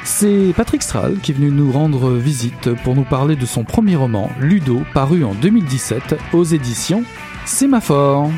[0.05, 3.97] c'est Patrick Stral qui est venu nous rendre visite pour nous parler de son premier
[3.97, 7.03] roman, Ludo, paru en 2017 aux éditions
[7.45, 8.31] Sémaphore.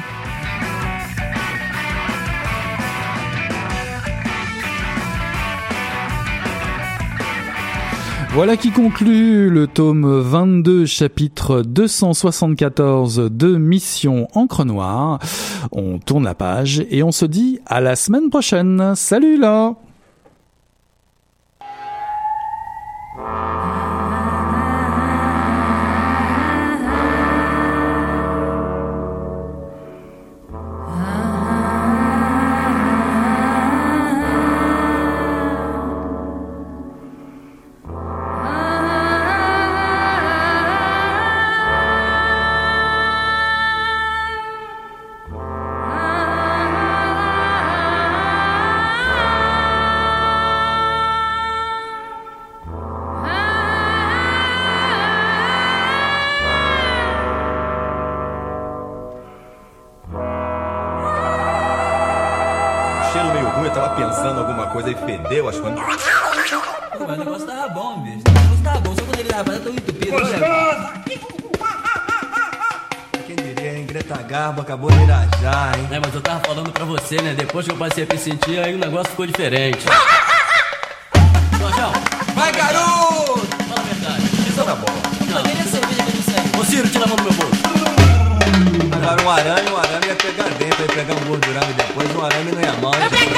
[8.33, 15.21] Voilà qui conclut le tome 22, chapitre 274 de Mission Encre Noire.
[15.73, 18.95] On tourne la page et on se dit à la semaine prochaine.
[18.95, 19.75] Salut là
[65.07, 65.81] fedeu as coisas.
[66.99, 68.23] Mas o negócio tava bom, bicho.
[68.27, 70.13] O negócio tava bom, só quando ele tava tão entupido.
[70.13, 71.07] Gostoso!
[73.27, 73.87] Quem diria, hein?
[73.87, 75.89] Greta Garbo acabou de irajar, hein?
[75.91, 77.35] É, mas eu tava falando pra você, né?
[77.35, 79.85] Depois que eu passei a me sentir, aí o negócio ficou diferente.
[81.59, 81.93] Jorjão!
[82.35, 83.47] Vai, garoto!
[83.69, 84.25] Fala a verdade.
[84.49, 84.97] Isso na bola.
[85.29, 86.61] Não, nem cerveja que eu disse aí.
[86.61, 87.57] Ô, Ciro, tira a mão do meu bolso.
[88.97, 92.53] Agora um arame, um arame ia pegar dentro, ia pegar um gordurame depois, um arame
[92.53, 92.95] não ia mal.
[92.95, 93.36] É!